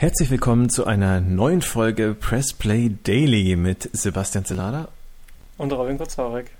Herzlich 0.00 0.30
willkommen 0.30 0.70
zu 0.70 0.86
einer 0.86 1.20
neuen 1.20 1.60
Folge 1.60 2.14
Press 2.14 2.52
Play 2.52 2.92
Daily 3.02 3.56
mit 3.56 3.90
Sebastian 3.92 4.44
Zelada 4.44 4.86
und 5.56 5.72
Robin 5.72 5.98
Kurzorek. 5.98 6.52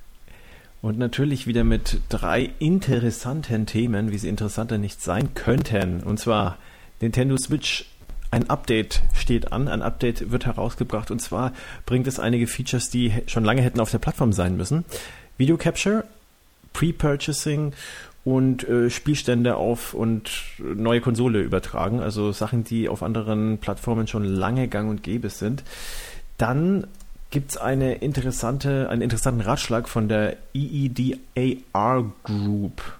Und 0.82 0.98
natürlich 0.98 1.46
wieder 1.46 1.62
mit 1.62 2.00
drei 2.08 2.50
interessanten 2.58 3.64
Themen, 3.64 4.10
wie 4.10 4.18
sie 4.18 4.28
interessanter 4.28 4.76
nicht 4.76 5.00
sein 5.00 5.34
könnten. 5.34 6.02
Und 6.02 6.18
zwar 6.18 6.58
Nintendo 7.00 7.36
Switch. 7.36 7.86
Ein 8.32 8.50
Update 8.50 9.02
steht 9.14 9.52
an, 9.52 9.68
ein 9.68 9.82
Update 9.82 10.32
wird 10.32 10.44
herausgebracht 10.44 11.12
und 11.12 11.20
zwar 11.20 11.52
bringt 11.86 12.08
es 12.08 12.18
einige 12.18 12.48
Features, 12.48 12.90
die 12.90 13.12
schon 13.28 13.44
lange 13.44 13.62
hätten 13.62 13.78
auf 13.78 13.92
der 13.92 14.00
Plattform 14.00 14.32
sein 14.32 14.56
müssen. 14.56 14.84
Video 15.36 15.56
Capture, 15.56 16.02
Pre-Purchasing 16.72 17.72
und 18.28 18.68
äh, 18.68 18.90
Spielstände 18.90 19.56
auf 19.56 19.94
und 19.94 20.30
neue 20.58 21.00
Konsole 21.00 21.40
übertragen, 21.40 22.00
also 22.00 22.30
Sachen, 22.32 22.62
die 22.62 22.90
auf 22.90 23.02
anderen 23.02 23.56
Plattformen 23.56 24.06
schon 24.06 24.24
lange 24.24 24.68
gang 24.68 24.90
und 24.90 25.02
gäbe 25.02 25.30
sind. 25.30 25.64
Dann 26.36 26.86
gibt 27.30 27.52
es 27.52 27.56
eine 27.56 27.94
interessante, 27.94 28.90
einen 28.90 29.00
interessanten 29.00 29.40
Ratschlag 29.40 29.88
von 29.88 30.08
der 30.08 30.36
EEDAR 30.52 32.12
Group. 32.22 32.97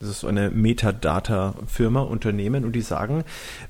Das 0.00 0.08
ist 0.10 0.20
so 0.20 0.28
eine 0.28 0.50
Metadata-Firma, 0.50 2.02
Unternehmen, 2.02 2.64
und 2.64 2.72
die 2.72 2.82
sagen, 2.82 3.24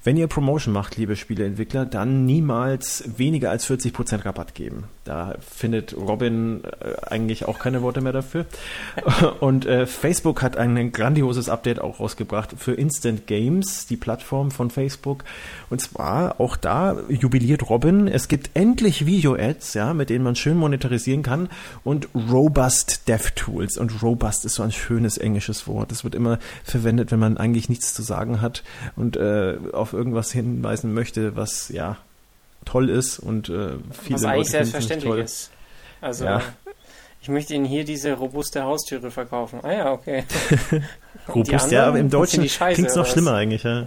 wenn 0.05 0.19
ihr 0.19 0.27
Promotion 0.27 0.75
macht, 0.75 0.97
liebe 0.97 1.17
Spieleentwickler, 1.17 1.87
dann 1.87 2.27
niemals 2.27 3.05
weniger 3.17 3.51
als 3.51 3.69
40% 3.69 4.27
Rabatt 4.27 4.55
geben. 4.55 4.85
Da 5.09 5.37
findet 5.41 5.97
Robin 5.97 6.65
äh, 6.65 7.07
eigentlich 7.07 7.47
auch 7.49 7.59
keine 7.59 7.81
Worte 7.81 8.03
mehr 8.03 8.13
dafür. 8.13 8.45
Und 9.41 9.65
äh, 9.65 9.87
Facebook 9.87 10.43
hat 10.43 10.59
ein 10.59 10.93
grandioses 10.93 11.49
Update 11.49 11.81
auch 11.81 11.99
rausgebracht 11.99 12.57
für 12.59 12.75
Instant 12.75 13.27
Games, 13.27 13.87
die 13.87 13.97
Plattform 13.97 14.51
von 14.51 14.69
Facebook. 14.69 15.25
Und 15.71 15.81
zwar 15.81 16.39
auch 16.43 16.57
da 16.57 16.99
jubiliert 17.09 17.71
Robin. 17.71 18.07
Es 18.07 18.29
gibt 18.29 18.51
endlich 18.53 19.07
Video-Ads, 19.07 19.73
ja, 19.73 19.95
mit 19.95 20.11
denen 20.11 20.25
man 20.25 20.37
schön 20.37 20.59
monetarisieren 20.59 21.23
kann 21.23 21.49
und 21.85 22.11
Robust 22.15 23.09
DevTools. 23.09 23.79
Und 23.79 24.03
Robust 24.03 24.45
ist 24.45 24.57
so 24.57 24.63
ein 24.63 24.73
schönes 24.73 25.17
englisches 25.17 25.67
Wort. 25.67 25.91
Das 25.91 26.05
wird 26.05 26.18
immer 26.19 26.39
verwendet, 26.65 27.11
wenn 27.11 27.19
man 27.19 27.37
eigentlich 27.39 27.69
nichts 27.69 27.95
zu 27.95 28.03
sagen 28.03 28.41
hat 28.43 28.63
und 28.97 29.17
äh, 29.17 29.57
auf 29.73 29.93
irgendwas 29.93 30.31
hinweisen 30.33 30.93
möchte, 30.93 31.37
was 31.37 31.71
ja 31.71 31.97
toll 32.65 32.91
ist 32.91 33.19
und 33.19 33.49
äh, 33.49 33.71
viele 34.03 34.17
was 34.17 34.25
eigentlich 34.25 34.51
selbstverständlich 34.51 35.15
ist. 35.15 35.51
Also 36.01 36.25
ja. 36.27 36.43
ich 37.23 37.29
möchte 37.29 37.55
Ihnen 37.55 37.65
hier 37.65 37.85
diese 37.85 38.13
robuste 38.13 38.63
Haustüre 38.63 39.11
verkaufen. 39.11 39.61
Ah 39.63 39.73
ja, 39.73 39.93
okay. 39.93 40.25
Robust, 41.35 41.71
ja, 41.71 41.87
aber 41.87 41.99
im 41.99 42.11
Deutschen 42.11 42.47
klingt 42.47 42.89
es 42.89 42.97
noch 42.97 43.07
schlimmer 43.07 43.35
eigentlich. 43.35 43.63
Ja. 43.69 43.87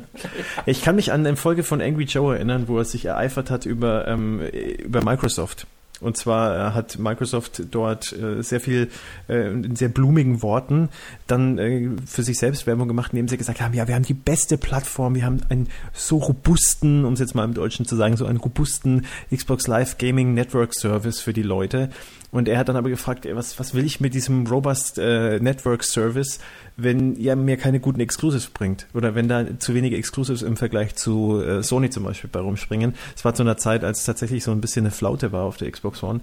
Ich 0.65 0.83
kann 0.83 0.95
mich 0.95 1.11
an 1.11 1.25
eine 1.25 1.37
Folge 1.37 1.63
von 1.63 1.81
Angry 1.81 2.03
Joe 2.03 2.35
erinnern, 2.35 2.67
wo 2.67 2.77
er 2.77 2.85
sich 2.85 3.05
ereifert 3.05 3.49
hat 3.49 3.65
über, 3.65 4.07
ähm, 4.07 4.41
über 4.41 5.03
Microsoft. 5.03 5.65
Und 6.01 6.17
zwar 6.17 6.55
äh, 6.55 6.71
hat 6.73 6.97
Microsoft 6.99 7.63
dort 7.71 8.11
äh, 8.11 8.41
sehr 8.41 8.59
viel 8.59 8.89
äh, 9.29 9.51
in 9.51 9.75
sehr 9.75 9.89
blumigen 9.89 10.41
Worten 10.41 10.89
dann 11.27 11.97
für 12.05 12.23
sich 12.23 12.37
selbst 12.37 12.67
Werbung 12.67 12.87
gemacht, 12.87 13.13
indem 13.13 13.27
sie 13.27 13.37
gesagt 13.37 13.61
haben, 13.61 13.73
ja, 13.73 13.87
wir 13.87 13.95
haben 13.95 14.03
die 14.03 14.13
beste 14.13 14.57
Plattform, 14.57 15.15
wir 15.15 15.25
haben 15.25 15.41
einen 15.49 15.69
so 15.93 16.17
robusten, 16.17 17.05
um 17.05 17.13
es 17.13 17.19
jetzt 17.19 17.35
mal 17.35 17.45
im 17.45 17.53
Deutschen 17.53 17.85
zu 17.85 17.95
sagen, 17.95 18.17
so 18.17 18.25
einen 18.25 18.37
robusten 18.37 19.05
Xbox 19.33 19.67
Live 19.67 19.97
Gaming 19.97 20.33
Network 20.33 20.73
Service 20.73 21.19
für 21.19 21.33
die 21.33 21.43
Leute. 21.43 21.89
Und 22.31 22.47
er 22.47 22.57
hat 22.57 22.69
dann 22.69 22.77
aber 22.77 22.89
gefragt, 22.89 23.27
was, 23.29 23.59
was 23.59 23.73
will 23.73 23.85
ich 23.85 23.99
mit 23.99 24.13
diesem 24.13 24.47
Robust 24.47 24.97
äh, 24.97 25.39
Network 25.39 25.83
Service, 25.83 26.39
wenn 26.77 27.15
ihr 27.15 27.35
mir 27.35 27.57
keine 27.57 27.81
guten 27.81 27.99
Exclusives 27.99 28.47
bringt? 28.47 28.87
Oder 28.93 29.15
wenn 29.15 29.27
da 29.27 29.59
zu 29.59 29.73
wenige 29.73 29.97
Exclusives 29.97 30.41
im 30.41 30.55
Vergleich 30.55 30.95
zu 30.95 31.41
äh, 31.41 31.61
Sony 31.61 31.89
zum 31.89 32.05
Beispiel 32.05 32.29
bei 32.31 32.39
rumspringen. 32.39 32.95
Es 33.15 33.25
war 33.25 33.33
zu 33.33 33.43
einer 33.43 33.57
Zeit, 33.57 33.83
als 33.83 33.99
es 33.99 34.05
tatsächlich 34.05 34.45
so 34.45 34.51
ein 34.51 34.61
bisschen 34.61 34.85
eine 34.85 34.91
Flaute 34.91 35.33
war 35.33 35.43
auf 35.43 35.57
der 35.57 35.69
Xbox 35.69 36.01
One. 36.03 36.21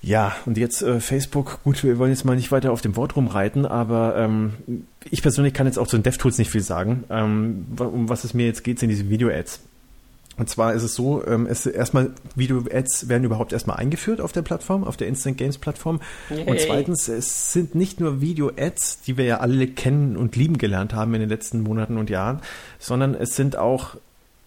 Ja, 0.00 0.36
und 0.46 0.56
jetzt 0.56 0.80
äh, 0.82 1.00
Facebook, 1.00 1.58
gut, 1.64 1.82
wir 1.82 1.98
wollen 1.98 2.12
jetzt 2.12 2.24
mal 2.24 2.36
nicht 2.36 2.52
weiter 2.52 2.70
auf 2.70 2.80
dem 2.80 2.94
Wort 2.94 3.16
rumreiten, 3.16 3.66
aber 3.66 4.16
ähm, 4.16 4.52
ich 5.10 5.22
persönlich 5.22 5.54
kann 5.54 5.66
jetzt 5.66 5.78
auch 5.78 5.88
zu 5.88 5.96
den 5.96 6.04
DevTools 6.04 6.38
nicht 6.38 6.52
viel 6.52 6.60
sagen. 6.60 7.02
Ähm, 7.10 7.66
um 7.78 8.08
was 8.08 8.22
es 8.22 8.32
mir 8.32 8.46
jetzt 8.46 8.62
geht, 8.62 8.78
sind 8.78 8.90
diese 8.90 9.10
Video-Ads. 9.10 9.60
Und 10.38 10.48
zwar 10.48 10.72
ist 10.72 10.84
es 10.84 10.94
so, 10.94 11.26
ähm, 11.26 11.46
es 11.46 11.66
erstmal 11.66 12.12
Video-Ads 12.36 13.08
werden 13.08 13.24
überhaupt 13.24 13.52
erstmal 13.52 13.76
eingeführt 13.76 14.20
auf 14.20 14.32
der 14.32 14.42
Plattform, 14.42 14.84
auf 14.84 14.96
der 14.96 15.08
Instant 15.08 15.36
Games 15.36 15.58
Plattform. 15.58 16.00
Yay. 16.30 16.48
Und 16.48 16.60
zweitens, 16.60 17.08
es 17.08 17.52
sind 17.52 17.74
nicht 17.74 18.00
nur 18.00 18.20
Video-Ads, 18.20 19.02
die 19.02 19.16
wir 19.16 19.24
ja 19.24 19.40
alle 19.40 19.66
kennen 19.66 20.16
und 20.16 20.36
lieben 20.36 20.56
gelernt 20.56 20.94
haben 20.94 21.12
in 21.14 21.20
den 21.20 21.28
letzten 21.28 21.60
Monaten 21.60 21.98
und 21.98 22.08
Jahren, 22.08 22.40
sondern 22.78 23.14
es 23.14 23.34
sind 23.36 23.56
auch 23.56 23.96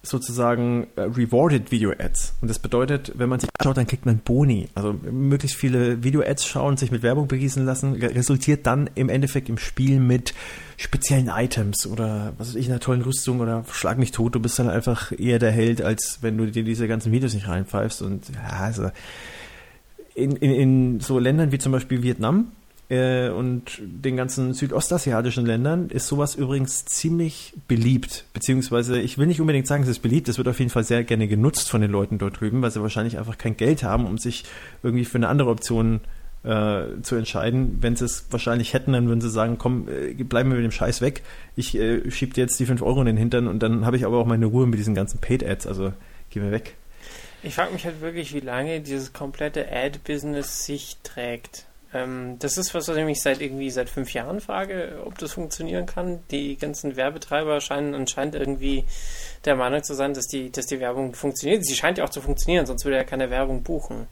sozusagen 0.04 0.88
äh, 0.96 1.02
rewarded 1.02 1.72
Video-Ads. 1.72 2.34
Und 2.42 2.48
das 2.48 2.58
bedeutet, 2.58 3.14
wenn 3.16 3.30
man 3.30 3.40
sich 3.40 3.50
anschaut, 3.60 3.78
dann 3.78 3.86
kriegt 3.86 4.06
man 4.06 4.18
Boni. 4.18 4.68
Also 4.74 4.94
möglichst 4.94 5.58
viele 5.58 6.04
Video-Ads 6.04 6.46
schauen, 6.46 6.78
sich 6.78 6.92
mit 6.92 7.04
Werbung 7.04 7.28
begießen 7.28 7.64
lassen, 7.64 7.94
resultiert 7.94 8.66
dann 8.66 8.90
im 8.96 9.10
Endeffekt 9.10 9.48
im 9.50 9.58
Spiel 9.58 10.00
mit 10.00 10.34
speziellen 10.78 11.28
Items 11.28 11.86
oder 11.86 12.34
was 12.40 12.50
weiß 12.50 12.56
ich, 12.56 12.68
einer 12.68 12.80
tollen 12.80 13.04
Rüstung 13.04 13.40
oder 13.40 13.64
schlag 13.72 14.00
mich 14.00 14.12
tot, 14.12 14.34
du 14.34 14.40
bist 14.40 14.58
dann 14.58 14.70
einfach 14.70 15.12
eher 15.18 15.38
der 15.38 15.52
Held, 15.52 15.84
als 15.84 16.20
wenn 16.22 16.38
du 16.38 16.48
dir 16.48 16.64
diese 16.64 16.88
ganzen 16.88 17.12
Videos 17.12 17.36
nicht 17.36 17.48
reinpfeifst. 17.48 18.02
Und 18.02 18.30
ja, 18.30 18.60
also 18.60 18.90
in, 20.16 20.36
in, 20.36 20.52
in 20.52 21.00
so 21.00 21.20
Ländern 21.20 21.52
wie 21.52 21.60
zum 21.60 21.72
Beispiel 21.72 22.02
Vietnam, 22.02 22.52
äh, 22.92 23.30
und 23.30 23.80
den 23.80 24.18
ganzen 24.18 24.54
südostasiatischen 24.54 25.46
Ländern 25.46 25.90
ist 25.90 26.08
sowas 26.08 26.36
übrigens 26.36 26.84
ziemlich 26.84 27.54
beliebt. 27.68 28.26
Beziehungsweise, 28.34 29.00
ich 29.00 29.18
will 29.18 29.28
nicht 29.28 29.40
unbedingt 29.40 29.66
sagen, 29.66 29.84
es 29.84 29.90
ist 29.90 30.02
beliebt, 30.02 30.28
es 30.28 30.38
wird 30.38 30.50
auf 30.50 30.60
jeden 30.60 30.70
Fall 30.70 30.84
sehr 30.84 31.06
gerne 31.06 31.30
genutzt 31.30 31.70
von 31.70 31.80
den 31.80 31.90
Leuten 31.90 32.18
dort 32.18 32.42
drüben, 32.42 32.62
weil 32.62 32.70
sie 32.70 32.82
wahrscheinlich 32.82 33.18
einfach 33.18 33.38
kein 33.38 33.56
Geld 33.56 33.84
haben, 33.84 34.06
um 34.06 34.18
sich 34.18 34.44
irgendwie 34.84 35.06
für 35.06 35.18
eine 35.18 35.30
andere 35.30 35.50
Option 35.50 36.02
äh, 36.44 37.02
zu 37.02 37.16
entscheiden. 37.16 37.78
Wenn 37.80 37.96
sie 37.96 38.04
es 38.04 38.26
wahrscheinlich 38.30 38.74
hätten, 38.74 38.92
dann 38.92 39.08
würden 39.08 39.22
sie 39.22 39.30
sagen, 39.30 39.58
komm, 39.58 39.88
äh, 39.88 40.14
bleiben 40.24 40.50
wir 40.50 40.58
mit 40.58 40.66
dem 40.66 40.72
Scheiß 40.72 41.00
weg. 41.00 41.24
Ich 41.56 41.78
äh, 41.78 42.12
schieb 42.12 42.34
dir 42.34 42.42
jetzt 42.42 42.60
die 42.60 42.66
5 42.66 42.82
Euro 42.82 43.00
in 43.00 43.06
den 43.06 43.18
Hintern 43.18 43.48
und 43.48 43.64
dann 43.64 43.86
habe 43.86 43.96
ich 43.96 44.06
aber 44.06 44.18
auch 44.18 44.26
meine 44.26 44.48
Ruhe 44.48 44.68
mit 44.68 44.80
diesen 44.80 44.96
ganzen 44.96 45.22
Paid-Ads, 45.22 45.66
also 45.66 45.94
geh 46.30 46.42
mir 46.42 46.52
weg. 46.52 46.76
Ich 47.42 47.56
frage 47.56 47.72
mich 47.72 47.86
halt 47.86 48.02
wirklich, 48.02 48.34
wie 48.34 48.42
lange 48.42 48.82
dieses 48.82 49.14
komplette 49.14 49.72
Ad-Business 49.72 50.66
sich 50.66 50.98
trägt. 51.04 51.66
Ähm, 51.94 52.38
das 52.40 52.58
ist 52.58 52.74
was, 52.74 52.88
was 52.88 52.96
ich 52.96 53.06
mich 53.06 53.22
seit 53.22 53.42
irgendwie 53.42 53.70
seit 53.70 53.90
fünf 53.90 54.14
Jahren 54.14 54.40
frage, 54.40 55.02
ob 55.06 55.18
das 55.18 55.34
funktionieren 55.34 55.86
kann. 55.86 56.20
Die 56.32 56.58
ganzen 56.58 56.96
Werbetreiber 56.96 57.60
scheinen 57.60 57.94
anscheinend 57.96 58.36
irgendwie 58.36 58.86
der 59.46 59.56
Meinung 59.56 59.84
zu 59.84 59.94
sein, 59.94 60.14
dass 60.14 60.28
die, 60.28 60.52
dass 60.52 60.68
die 60.68 60.80
Werbung 60.80 61.14
funktioniert. 61.14 61.66
Sie 61.66 61.76
scheint 61.76 61.98
ja 61.98 62.06
auch 62.06 62.10
zu 62.10 62.22
funktionieren, 62.22 62.66
sonst 62.66 62.86
würde 62.86 62.98
er 62.98 63.04
keine 63.04 63.30
Werbung 63.30 63.64
buchen. 63.64 64.08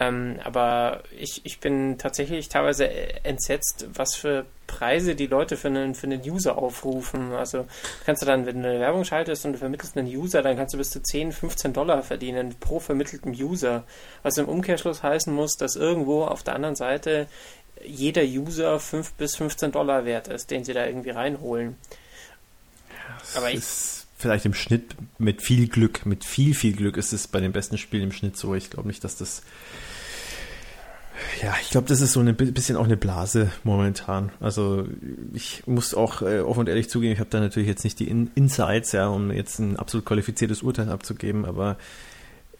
Ähm, 0.00 0.40
aber 0.42 1.02
ich, 1.18 1.42
ich 1.44 1.60
bin 1.60 1.98
tatsächlich 1.98 2.48
teilweise 2.48 2.88
entsetzt, 3.24 3.86
was 3.92 4.14
für 4.14 4.46
Preise 4.66 5.14
die 5.14 5.26
Leute 5.26 5.56
für 5.56 5.68
einen, 5.68 5.94
für 5.94 6.06
einen 6.06 6.22
User 6.22 6.56
aufrufen. 6.56 7.32
Also 7.32 7.66
kannst 8.06 8.22
du 8.22 8.26
dann, 8.26 8.46
wenn 8.46 8.62
du 8.62 8.68
eine 8.68 8.80
Werbung 8.80 9.04
schaltest 9.04 9.44
und 9.44 9.52
du 9.52 9.58
vermittelst 9.58 9.96
einen 9.96 10.08
User, 10.08 10.42
dann 10.42 10.56
kannst 10.56 10.72
du 10.72 10.78
bis 10.78 10.90
zu 10.90 11.02
10, 11.02 11.32
15 11.32 11.72
Dollar 11.74 12.02
verdienen 12.02 12.54
pro 12.58 12.80
vermittelten 12.80 13.32
User. 13.32 13.84
Was 14.22 14.38
im 14.38 14.48
Umkehrschluss 14.48 15.02
heißen 15.02 15.32
muss, 15.32 15.56
dass 15.56 15.76
irgendwo 15.76 16.24
auf 16.24 16.42
der 16.42 16.54
anderen 16.54 16.76
Seite 16.76 17.26
jeder 17.84 18.22
User 18.22 18.80
5 18.80 19.12
bis 19.14 19.36
15 19.36 19.72
Dollar 19.72 20.04
wert 20.04 20.28
ist, 20.28 20.50
den 20.50 20.64
sie 20.64 20.72
da 20.72 20.86
irgendwie 20.86 21.10
reinholen. 21.10 21.76
Ja, 22.90 23.38
Aber 23.38 23.50
ich, 23.50 23.62
vielleicht 24.22 24.46
im 24.46 24.54
Schnitt 24.54 24.96
mit 25.18 25.42
viel 25.42 25.68
Glück, 25.68 26.06
mit 26.06 26.24
viel, 26.24 26.54
viel 26.54 26.72
Glück 26.72 26.96
ist 26.96 27.12
es 27.12 27.28
bei 27.28 27.40
den 27.40 27.52
besten 27.52 27.76
Spielen 27.76 28.04
im 28.04 28.12
Schnitt 28.12 28.36
so. 28.36 28.54
Ich 28.54 28.70
glaube 28.70 28.88
nicht, 28.88 29.04
dass 29.04 29.16
das. 29.16 29.42
Ja, 31.42 31.54
ich 31.60 31.70
glaube, 31.70 31.88
das 31.88 32.00
ist 32.00 32.12
so 32.12 32.20
ein 32.20 32.34
bisschen 32.34 32.76
auch 32.76 32.84
eine 32.84 32.96
Blase 32.96 33.50
momentan. 33.64 34.32
Also 34.40 34.86
ich 35.34 35.66
muss 35.66 35.94
auch 35.94 36.22
äh, 36.22 36.40
offen 36.40 36.60
und 36.60 36.68
ehrlich 36.68 36.88
zugeben, 36.88 37.12
ich 37.12 37.20
habe 37.20 37.30
da 37.30 37.38
natürlich 37.38 37.68
jetzt 37.68 37.84
nicht 37.84 38.00
die 38.00 38.08
In 38.08 38.30
Insights, 38.34 38.92
ja, 38.92 39.08
um 39.08 39.30
jetzt 39.30 39.58
ein 39.58 39.76
absolut 39.76 40.06
qualifiziertes 40.06 40.62
Urteil 40.62 40.88
abzugeben, 40.88 41.44
aber 41.44 41.76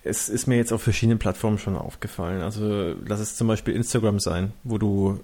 es 0.04 0.28
ist 0.28 0.46
mir 0.46 0.56
jetzt 0.56 0.72
auf 0.72 0.82
verschiedenen 0.82 1.18
Plattformen 1.18 1.58
schon 1.58 1.76
aufgefallen. 1.76 2.42
Also 2.42 2.94
lass 3.06 3.20
es 3.20 3.36
zum 3.36 3.48
Beispiel 3.48 3.74
Instagram 3.74 4.20
sein, 4.20 4.52
wo 4.64 4.78
du 4.78 5.20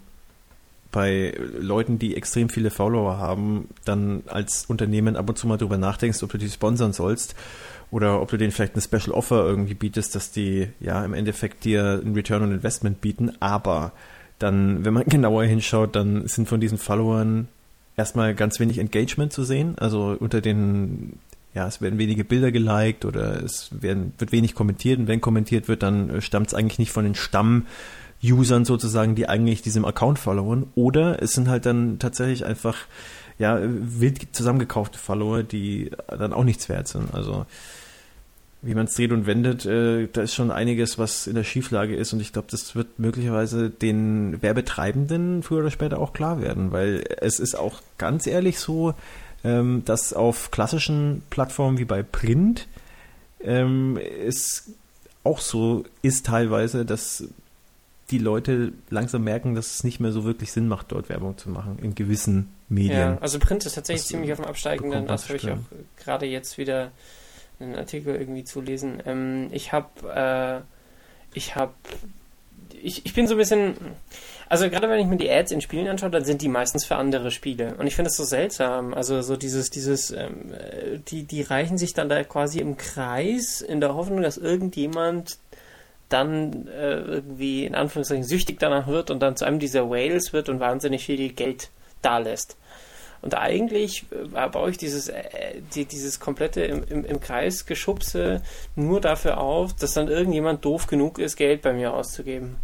bei 0.99 1.33
Leuten, 1.61 2.01
die 2.01 2.17
extrem 2.17 2.49
viele 2.49 2.71
Follower 2.71 3.19
haben, 3.19 3.69
dann 3.85 4.25
als 4.27 4.65
Unternehmen 4.67 5.15
ab 5.15 5.29
und 5.29 5.39
zu 5.39 5.47
mal 5.47 5.57
darüber 5.57 5.79
nachdenkst, 5.79 6.25
ob 6.25 6.33
du 6.33 6.39
die 6.39 6.49
sponsern 6.49 6.93
sollst 6.93 7.37
oder 7.93 8.21
ob 8.21 8.29
du 8.33 8.37
denen 8.37 8.51
vielleicht 8.51 8.73
eine 8.73 8.83
Special 8.83 9.13
Offer 9.13 9.47
irgendwie 9.47 9.75
bietest, 9.75 10.17
dass 10.17 10.33
die 10.33 10.67
ja 10.81 11.05
im 11.05 11.15
Endeffekt 11.15 11.65
dir 11.65 12.03
ein 12.05 12.15
Return 12.15 12.43
on 12.43 12.51
Investment 12.51 13.01
bieten. 13.01 13.31
Aber 13.39 13.93
dann, 14.41 14.85
wenn 14.85 14.93
man 14.93 15.05
genauer 15.07 15.45
hinschaut, 15.45 15.95
dann 15.95 16.27
sind 16.27 16.49
von 16.49 16.59
diesen 16.59 16.79
Followern 16.79 17.47
erstmal 17.97 18.35
ganz 18.35 18.59
wenig 18.59 18.79
Engagement 18.79 19.33
zu 19.33 19.45
sehen. 19.45 19.77
Also 19.79 20.17
unter 20.19 20.41
den 20.41 21.21
ja, 21.55 21.69
es 21.69 21.81
werden 21.81 22.01
wenige 22.01 22.25
Bilder 22.25 22.51
geliked 22.51 23.05
oder 23.05 23.41
es 23.41 23.71
werden, 23.71 24.15
wird 24.19 24.33
wenig 24.33 24.57
kommentiert 24.57 24.99
und 24.99 25.07
wenn 25.07 25.21
kommentiert 25.21 25.69
wird, 25.69 25.85
dann 25.85 26.21
stammt 26.21 26.49
es 26.49 26.55
eigentlich 26.55 26.81
nicht 26.81 26.91
von 26.91 27.05
den 27.05 27.15
Stamm 27.15 27.67
Usern 28.23 28.65
sozusagen, 28.65 29.15
die 29.15 29.29
eigentlich 29.29 29.63
diesem 29.63 29.85
Account 29.85 30.19
followen. 30.19 30.67
Oder 30.75 31.23
es 31.23 31.33
sind 31.33 31.49
halt 31.49 31.67
dann 31.67 31.99
tatsächlich 31.99 32.45
einfach 32.45 32.77
ja, 33.39 33.59
wild 33.63 34.35
zusammengekaufte 34.35 34.99
Follower, 34.99 35.43
die 35.43 35.91
dann 36.09 36.33
auch 36.33 36.45
nichts 36.45 36.69
wert 36.69 36.89
sind. 36.89 37.15
Also 37.15 37.47
wie 38.61 38.75
man 38.75 38.87
es 38.87 38.95
dreht 38.95 39.13
und 39.13 39.27
wendet, 39.27 39.67
äh, 39.67 40.09
da 40.13 40.23
ist 40.23 40.35
schon 40.35 40.51
einiges, 40.51 40.99
was 40.99 41.27
in 41.29 41.37
der 41.37 41.45
Schieflage 41.45 41.95
ist 41.95 42.13
und 42.13 42.21
ich 42.21 42.33
glaube, 42.33 42.49
das 42.51 42.75
wird 42.75 42.99
möglicherweise 42.99 43.71
den 43.71 44.43
Werbetreibenden 44.43 45.45
früher 45.45 45.61
oder 45.61 45.71
später 45.71 46.01
auch 46.01 46.13
klar 46.13 46.41
werden, 46.41 46.73
weil 46.73 47.05
es 47.21 47.39
ist 47.39 47.55
auch 47.55 47.81
ganz 47.99 48.27
ehrlich 48.27 48.59
so, 48.59 48.95
ähm, 49.45 49.83
dass 49.85 50.13
auf 50.13 50.51
klassischen 50.51 51.23
Plattformen 51.31 51.79
wie 51.79 51.85
bei 51.85 52.03
Print 52.03 52.67
ähm, 53.41 53.97
es 54.27 54.73
auch 55.23 55.41
so 55.41 55.85
ist 56.03 56.27
teilweise, 56.27 56.85
dass 56.85 57.29
die 58.11 58.19
Leute 58.19 58.73
langsam 58.89 59.25
merken, 59.25 59.55
dass 59.55 59.75
es 59.75 59.85
nicht 59.85 60.01
mehr 60.01 60.13
so 60.13 60.25
wirklich 60.25 60.53
Sinn 60.53 60.67
macht, 60.67 60.93
dort 60.93 61.09
Werbung 61.09 61.37
zu 61.37 61.51
machen 61.51 61.79
in 61.83 61.95
gewissen 61.95 62.49
Medien. 62.69 62.99
Ja, 62.99 63.19
also 63.21 63.39
Print 63.39 63.67
ist 63.67 63.75
tatsächlich 63.75 64.03
das 64.03 64.09
ziemlich 64.09 64.33
auf 64.33 64.39
dem 64.39 64.47
absteigenden 64.47 65.11
Ast, 65.11 65.29
habe 65.29 65.37
ich 65.37 65.51
auch 65.51 65.59
gerade 65.97 66.27
jetzt 66.27 66.57
wieder 66.59 66.91
einen 67.61 67.75
Artikel 67.75 68.15
irgendwie 68.15 68.45
zu 68.45 68.61
lesen. 68.61 69.03
Ähm, 69.05 69.49
ich 69.53 69.73
habe, 69.73 69.89
äh, 71.35 71.37
ich 71.37 71.57
habe, 71.57 71.75
ich, 72.81 73.05
ich 73.05 73.15
bin 73.15 73.27
so 73.27 73.35
ein 73.35 73.39
bisschen, 73.39 73.75
also 74.49 74.71
gerade 74.71 74.89
wenn 74.89 75.01
ich 75.01 75.07
mir 75.07 75.17
die 75.17 75.31
Ads 75.31 75.53
in 75.53 75.61
Spielen 75.61 75.89
anschaue, 75.89 76.11
dann 76.11 76.25
sind 76.25 76.41
die 76.41 76.49
meistens 76.49 76.85
für 76.85 76.97
andere 76.97 77.31
Spiele. 77.31 77.75
Und 77.77 77.87
ich 77.87 77.97
finde 77.97 78.09
das 78.09 78.17
so 78.17 78.25
seltsam. 78.25 78.95
Also 78.95 79.21
so 79.21 79.37
dieses, 79.37 79.71
dieses, 79.71 80.11
ähm, 80.13 80.53
die, 81.09 81.25
die 81.25 81.43
reichen 81.43 81.77
sich 81.77 81.93
dann 81.93 82.09
da 82.09 82.23
quasi 82.25 82.61
im 82.61 82.77
Kreis 82.77 83.61
in 83.61 83.81
der 83.81 83.95
Hoffnung, 83.95 84.23
dass 84.23 84.39
irgendjemand 84.39 85.39
dann 86.09 86.69
äh, 86.69 86.97
irgendwie 86.97 87.65
in 87.65 87.75
Anführungszeichen 87.75 88.25
süchtig 88.25 88.59
danach 88.59 88.87
wird 88.87 89.11
und 89.11 89.21
dann 89.21 89.37
zu 89.37 89.45
einem 89.45 89.59
dieser 89.59 89.91
Whales 89.91 90.33
wird 90.33 90.49
und 90.49 90.61
wahnsinnig 90.61 91.05
viel 91.05 91.33
Geld 91.33 91.71
da 92.03 92.19
lässt. 92.19 92.57
Und 93.21 93.37
eigentlich 93.37 94.07
äh, 94.11 94.49
baue 94.49 94.71
ich 94.71 94.79
dieses, 94.79 95.09
äh, 95.09 95.23
die, 95.75 95.85
dieses 95.85 96.21
komplette 96.21 96.63
im, 96.63 96.85
im, 96.89 97.05
im 97.05 97.21
Kreis 97.21 97.67
geschubse 97.67 98.43
nur 98.77 99.01
dafür 99.01 99.39
auf, 99.39 99.75
dass 99.75 99.95
dann 99.95 100.09
irgendjemand 100.09 100.65
doof 100.65 100.87
genug 100.87 101.19
ist, 101.19 101.37
Geld 101.37 101.63
bei 101.63 101.73
mir 101.73 101.93
auszugeben. 101.95 102.57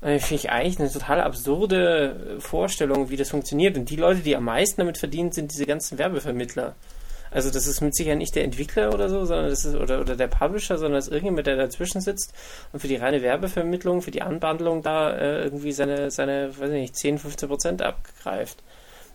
Finde 0.00 0.34
ich 0.34 0.50
eigentlich 0.50 0.78
eine 0.78 0.92
total 0.92 1.22
absurde 1.22 2.36
Vorstellung, 2.38 3.08
wie 3.08 3.16
das 3.16 3.30
funktioniert. 3.30 3.78
Und 3.78 3.88
die 3.88 3.96
Leute, 3.96 4.20
die 4.20 4.36
am 4.36 4.44
meisten 4.44 4.82
damit 4.82 4.98
verdienen, 4.98 5.32
sind 5.32 5.50
diese 5.50 5.64
ganzen 5.64 5.96
Werbevermittler. 5.96 6.74
Also 7.34 7.50
das 7.50 7.66
ist 7.66 7.80
mit 7.80 7.94
Sicherheit 7.96 8.18
nicht 8.18 8.36
der 8.36 8.44
Entwickler 8.44 8.94
oder 8.94 9.08
so, 9.08 9.24
sondern 9.24 9.50
das 9.50 9.64
ist 9.64 9.74
oder, 9.74 10.00
oder 10.00 10.14
der 10.16 10.28
Publisher, 10.28 10.78
sondern 10.78 10.94
das 10.94 11.08
ist 11.08 11.12
irgendjemand, 11.12 11.46
der 11.48 11.56
dazwischen 11.56 12.00
sitzt 12.00 12.32
und 12.72 12.78
für 12.78 12.88
die 12.88 12.96
reine 12.96 13.22
Werbevermittlung, 13.22 14.02
für 14.02 14.12
die 14.12 14.22
Anbandlung 14.22 14.82
da 14.82 15.12
äh, 15.12 15.42
irgendwie 15.42 15.72
seine, 15.72 16.10
seine, 16.12 16.56
weiß 16.56 16.70
ich 16.70 16.80
nicht, 16.80 16.96
10, 16.96 17.18
15 17.18 17.48
Prozent 17.48 17.82
abgreift. 17.82 18.62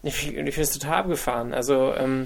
Ich, 0.03 0.27
ich 0.27 0.33
finde 0.33 0.61
es 0.61 0.71
total 0.71 0.99
abgefahren. 0.99 1.53
Also, 1.53 1.93
ähm, 1.93 2.25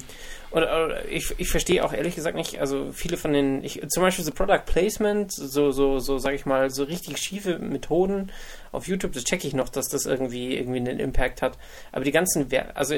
oder, 0.51 1.04
ich, 1.10 1.34
ich 1.38 1.50
verstehe 1.50 1.84
auch 1.84 1.94
ehrlich 1.94 2.16
gesagt 2.16 2.36
nicht, 2.36 2.60
also 2.60 2.92
viele 2.92 3.18
von 3.18 3.34
den, 3.34 3.63
ich, 3.63 3.81
zum 3.89 4.04
Beispiel 4.04 4.24
so 4.24 4.31
Product 4.31 4.62
Placement, 4.66 5.31
so, 5.31 5.72
so, 5.72 5.98
so, 5.98 6.19
sag 6.19 6.36
ich 6.36 6.46
mal, 6.46 6.69
so 6.69 6.84
richtig 6.84 7.18
schiefe 7.18 7.57
Methoden 7.57 8.31
auf 8.72 8.88
YouTube, 8.88 9.13
das 9.13 9.24
checke 9.24 9.48
ich 9.48 9.56
noch, 9.56 9.69
dass 9.69 9.89
das 9.89 10.06
irgendwie, 10.06 10.56
irgendwie 10.56 10.78
einen 10.78 11.00
Impact 11.00 11.42
hat. 11.42 11.57
Aber 11.92 12.04
die 12.04 12.12
ganzen, 12.12 12.48
also, 12.75 12.96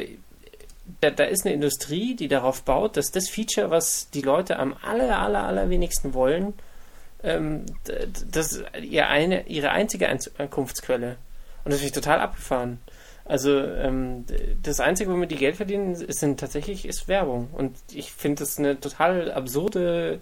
da, 1.02 1.10
da 1.10 1.24
ist 1.24 1.46
eine 1.46 1.54
Industrie, 1.54 2.16
die 2.16 2.28
darauf 2.28 2.64
baut, 2.64 2.98
dass 2.98 3.12
das 3.12 3.30
Feature, 3.30 3.70
was 3.70 4.10
die 4.10 4.22
Leute 4.22 4.60
am 4.60 4.76
aller, 4.82 5.20
aller, 5.20 5.44
allerwenigsten 5.44 6.14
wollen, 6.14 6.54
ähm, 7.24 7.66
das 8.32 8.64
ihre, 8.82 9.08
eine, 9.08 9.48
ihre 9.48 9.72
einzige 9.72 10.08
Einkunftsquelle. 10.38 11.18
Und 11.64 11.72
das 11.72 11.80
finde 11.80 11.88
ich 11.88 11.92
total 12.04 12.20
abgefahren. 12.20 12.80
Also 13.26 13.60
ähm, 13.60 14.26
das 14.62 14.80
Einzige, 14.80 15.12
womit 15.12 15.32
die 15.32 15.36
Geld 15.36 15.56
verdienen, 15.56 15.94
ist, 15.94 16.20
sind 16.20 16.40
tatsächlich 16.40 16.86
ist 16.86 17.08
Werbung. 17.08 17.50
Und 17.54 17.76
ich 17.92 18.12
finde 18.12 18.42
das 18.42 18.60
eine 18.60 18.80
total 18.80 19.32
absurde 19.32 20.20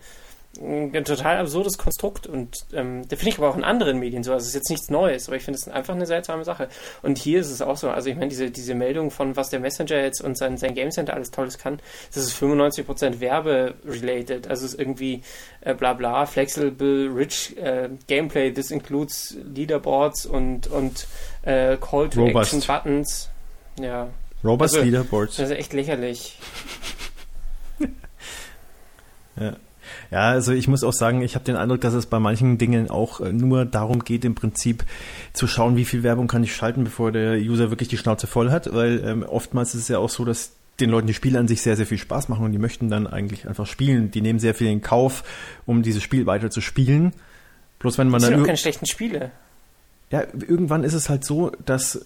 ein 0.60 1.04
total 1.04 1.38
absurdes 1.38 1.80
Konstrukt 1.80 2.28
und 2.28 2.66
ähm, 2.74 3.08
da 3.08 3.16
finde 3.16 3.30
ich 3.30 3.38
aber 3.40 3.50
auch 3.50 3.58
in 3.58 3.64
anderen 3.64 3.98
Medien 3.98 4.24
so. 4.24 4.34
Also 4.34 4.44
es 4.44 4.50
ist 4.50 4.56
jetzt 4.56 4.70
nichts 4.70 4.90
Neues, 4.90 5.28
aber 5.28 5.36
ich 5.36 5.44
finde 5.44 5.58
es 5.58 5.68
einfach 5.68 5.96
eine 5.96 6.06
seltsame 6.06 6.44
Sache. 6.44 6.70
Und 7.02 7.18
hier 7.18 7.40
ist 7.40 7.50
es 7.50 7.62
auch 7.62 7.76
so. 7.76 7.90
Also 7.90 8.10
ich 8.10 8.16
meine, 8.16 8.28
diese, 8.28 8.52
diese 8.52 8.76
Meldung 8.76 9.10
von 9.10 9.36
was 9.36 9.50
der 9.50 9.60
Messenger 9.60 10.02
jetzt 10.02 10.22
und 10.22 10.38
sein, 10.38 10.58
sein 10.58 10.76
Game 10.76 10.92
Center 10.92 11.16
alles 11.16 11.32
Tolles 11.32 11.58
kann, 11.58 11.80
das 12.14 12.24
ist 12.24 12.38
95% 12.38 13.20
Werbe-related. 13.20 14.48
Also 14.48 14.66
es 14.66 14.74
ist 14.74 14.80
irgendwie 14.80 15.24
äh, 15.62 15.74
bla 15.74 15.94
bla, 15.94 16.28
flexible, 16.28 17.12
rich 17.16 17.58
äh, 17.58 17.90
Gameplay, 18.08 18.52
this 18.52 18.70
includes 18.70 19.36
Leaderboards 19.56 20.28
und, 20.28 20.68
und 20.68 21.08
äh, 21.42 21.78
Call 21.78 22.10
to 22.10 22.22
Robust. 22.22 22.54
Action 22.54 22.62
Buttons. 22.68 23.30
Ja. 23.80 24.10
Robust 24.44 24.76
also, 24.76 24.86
Leaderboards. 24.86 25.38
Das 25.38 25.50
ist 25.50 25.58
echt 25.58 25.74
lächerlich. 25.74 26.38
ja. 29.40 29.56
Ja, 30.14 30.30
also 30.30 30.52
ich 30.52 30.68
muss 30.68 30.84
auch 30.84 30.94
sagen, 30.94 31.24
ich 31.24 31.34
habe 31.34 31.44
den 31.44 31.56
Eindruck, 31.56 31.82
dass 31.82 31.96
es 31.96 32.06
bei 32.06 32.20
manchen 32.20 32.60
Dingen 32.60 32.88
auch 32.92 33.20
äh, 33.20 33.34
nur 33.34 33.66
darum 33.66 34.04
geht, 34.04 34.24
im 34.26 34.36
Prinzip 34.36 34.86
zu 35.34 35.48
schauen, 35.48 35.76
wie 35.76 35.86
viel 35.86 36.04
Werbung 36.04 36.28
kann 36.28 36.44
ich 36.44 36.56
schalten, 36.56 36.84
bevor 36.84 37.12
der 37.12 37.38
User 37.38 37.72
wirklich 37.72 37.90
die 37.90 37.98
Schnauze 37.98 38.28
voll 38.28 38.52
hat, 38.52 38.72
weil 38.72 39.04
ähm, 39.04 39.24
oftmals 39.24 39.74
ist 39.74 39.82
es 39.82 39.88
ja 39.88 39.98
auch 39.98 40.12
so, 40.12 40.24
dass 40.24 40.52
den 40.80 40.92
Leuten 40.92 41.08
die 41.08 41.16
Spiele 41.16 41.40
an 41.40 41.48
sich 41.48 41.64
sehr, 41.64 41.76
sehr 41.76 41.88
viel 41.88 41.98
Spaß 41.98 42.30
machen 42.30 42.46
und 42.46 42.52
die 42.52 42.60
möchten 42.60 42.90
dann 42.90 43.08
eigentlich 43.08 43.48
einfach 43.48 43.66
spielen. 43.66 44.12
Die 44.12 44.22
nehmen 44.22 44.38
sehr 44.38 44.54
viel 44.54 44.68
in 44.68 44.82
Kauf, 44.82 45.24
um 45.66 45.82
dieses 45.82 46.04
Spiel 46.04 46.28
weiter 46.28 46.52
zu 46.52 46.62
spielen. 46.62 47.14
Bloß 47.80 47.98
wenn 47.98 48.10
man 48.10 48.22
das 48.22 48.28
sind 48.28 48.38
dann. 48.38 48.46
keine 48.46 48.58
schlechten 48.58 48.86
Spiele. 48.86 49.32
Ja, 50.12 50.26
irgendwann 50.48 50.84
ist 50.84 50.94
es 50.94 51.10
halt 51.10 51.26
so, 51.26 51.52
dass 51.66 52.06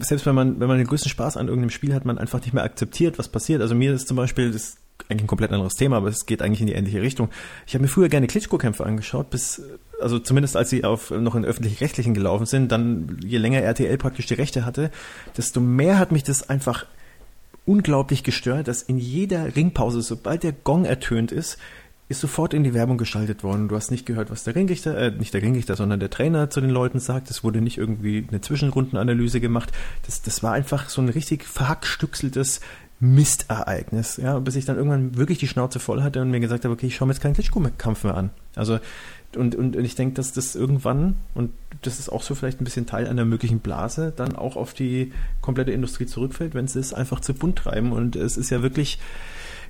selbst 0.00 0.24
wenn 0.24 0.34
man, 0.34 0.58
wenn 0.58 0.68
man 0.68 0.78
den 0.78 0.86
größten 0.86 1.10
Spaß 1.10 1.36
an 1.36 1.48
irgendeinem 1.48 1.68
Spiel 1.68 1.92
hat, 1.92 2.06
man 2.06 2.16
einfach 2.16 2.40
nicht 2.40 2.54
mehr 2.54 2.64
akzeptiert, 2.64 3.18
was 3.18 3.28
passiert. 3.28 3.60
Also 3.60 3.74
mir 3.74 3.92
ist 3.92 4.08
zum 4.08 4.16
Beispiel, 4.16 4.52
das 4.52 4.78
eigentlich 5.08 5.24
ein 5.24 5.28
komplett 5.28 5.52
anderes 5.52 5.74
Thema, 5.74 5.96
aber 5.96 6.08
es 6.08 6.26
geht 6.26 6.42
eigentlich 6.42 6.60
in 6.60 6.66
die 6.66 6.72
ähnliche 6.72 7.02
Richtung. 7.02 7.28
Ich 7.66 7.74
habe 7.74 7.82
mir 7.82 7.88
früher 7.88 8.08
gerne 8.08 8.26
Klitschko-Kämpfe 8.26 8.84
angeschaut, 8.84 9.30
bis, 9.30 9.62
also 10.00 10.18
zumindest 10.18 10.56
als 10.56 10.70
sie 10.70 10.84
auf 10.84 11.10
noch 11.10 11.34
in 11.34 11.44
öffentlich-rechtlichen 11.44 12.14
gelaufen 12.14 12.46
sind, 12.46 12.72
dann 12.72 13.18
je 13.24 13.38
länger 13.38 13.60
RTL 13.60 13.96
praktisch 13.98 14.26
die 14.26 14.34
Rechte 14.34 14.64
hatte, 14.64 14.90
desto 15.36 15.60
mehr 15.60 15.98
hat 15.98 16.12
mich 16.12 16.24
das 16.24 16.48
einfach 16.48 16.86
unglaublich 17.66 18.22
gestört, 18.22 18.68
dass 18.68 18.82
in 18.82 18.98
jeder 18.98 19.56
Ringpause, 19.56 20.02
sobald 20.02 20.42
der 20.42 20.52
Gong 20.52 20.84
ertönt 20.84 21.32
ist, 21.32 21.58
ist 22.08 22.20
sofort 22.20 22.54
in 22.54 22.62
die 22.62 22.72
Werbung 22.72 22.98
geschaltet 22.98 23.42
worden. 23.42 23.66
Du 23.66 23.74
hast 23.74 23.90
nicht 23.90 24.06
gehört, 24.06 24.30
was 24.30 24.44
der 24.44 24.54
Ringrichter, 24.54 24.96
äh, 24.96 25.10
nicht 25.10 25.34
der 25.34 25.42
Ringrichter, 25.42 25.74
sondern 25.74 25.98
der 25.98 26.10
Trainer 26.10 26.50
zu 26.50 26.60
den 26.60 26.70
Leuten 26.70 27.00
sagt. 27.00 27.30
Es 27.30 27.42
wurde 27.42 27.60
nicht 27.60 27.78
irgendwie 27.78 28.24
eine 28.28 28.40
Zwischenrundenanalyse 28.40 29.40
gemacht. 29.40 29.72
Das, 30.04 30.22
das 30.22 30.42
war 30.44 30.52
einfach 30.52 30.88
so 30.88 31.02
ein 31.02 31.08
richtig 31.08 31.44
verhackstückseltes 31.44 32.60
Mistereignis, 32.98 34.16
ja, 34.16 34.38
bis 34.38 34.56
ich 34.56 34.64
dann 34.64 34.76
irgendwann 34.76 35.16
wirklich 35.16 35.38
die 35.38 35.48
Schnauze 35.48 35.78
voll 35.78 36.02
hatte 36.02 36.22
und 36.22 36.30
mir 36.30 36.40
gesagt 36.40 36.64
habe, 36.64 36.72
okay, 36.72 36.86
ich 36.86 36.96
schaue 36.96 37.08
mir 37.08 37.14
jetzt 37.14 37.22
keinen 37.22 37.34
Klitschko-Kampf 37.34 38.04
mehr 38.04 38.16
an. 38.16 38.30
Also, 38.54 38.78
und, 39.36 39.54
und, 39.54 39.76
und 39.76 39.84
ich 39.84 39.96
denke, 39.96 40.14
dass 40.14 40.32
das 40.32 40.54
irgendwann, 40.54 41.16
und 41.34 41.52
das 41.82 41.98
ist 41.98 42.08
auch 42.08 42.22
so 42.22 42.34
vielleicht 42.34 42.60
ein 42.60 42.64
bisschen 42.64 42.86
Teil 42.86 43.06
einer 43.06 43.26
möglichen 43.26 43.58
Blase, 43.58 44.14
dann 44.16 44.34
auch 44.34 44.56
auf 44.56 44.72
die 44.72 45.12
komplette 45.42 45.72
Industrie 45.72 46.06
zurückfällt, 46.06 46.54
wenn 46.54 46.68
sie 46.68 46.78
es 46.78 46.94
einfach 46.94 47.20
zu 47.20 47.34
bunt 47.34 47.58
treiben. 47.58 47.92
Und 47.92 48.16
es 48.16 48.38
ist 48.38 48.48
ja 48.48 48.62
wirklich, 48.62 48.98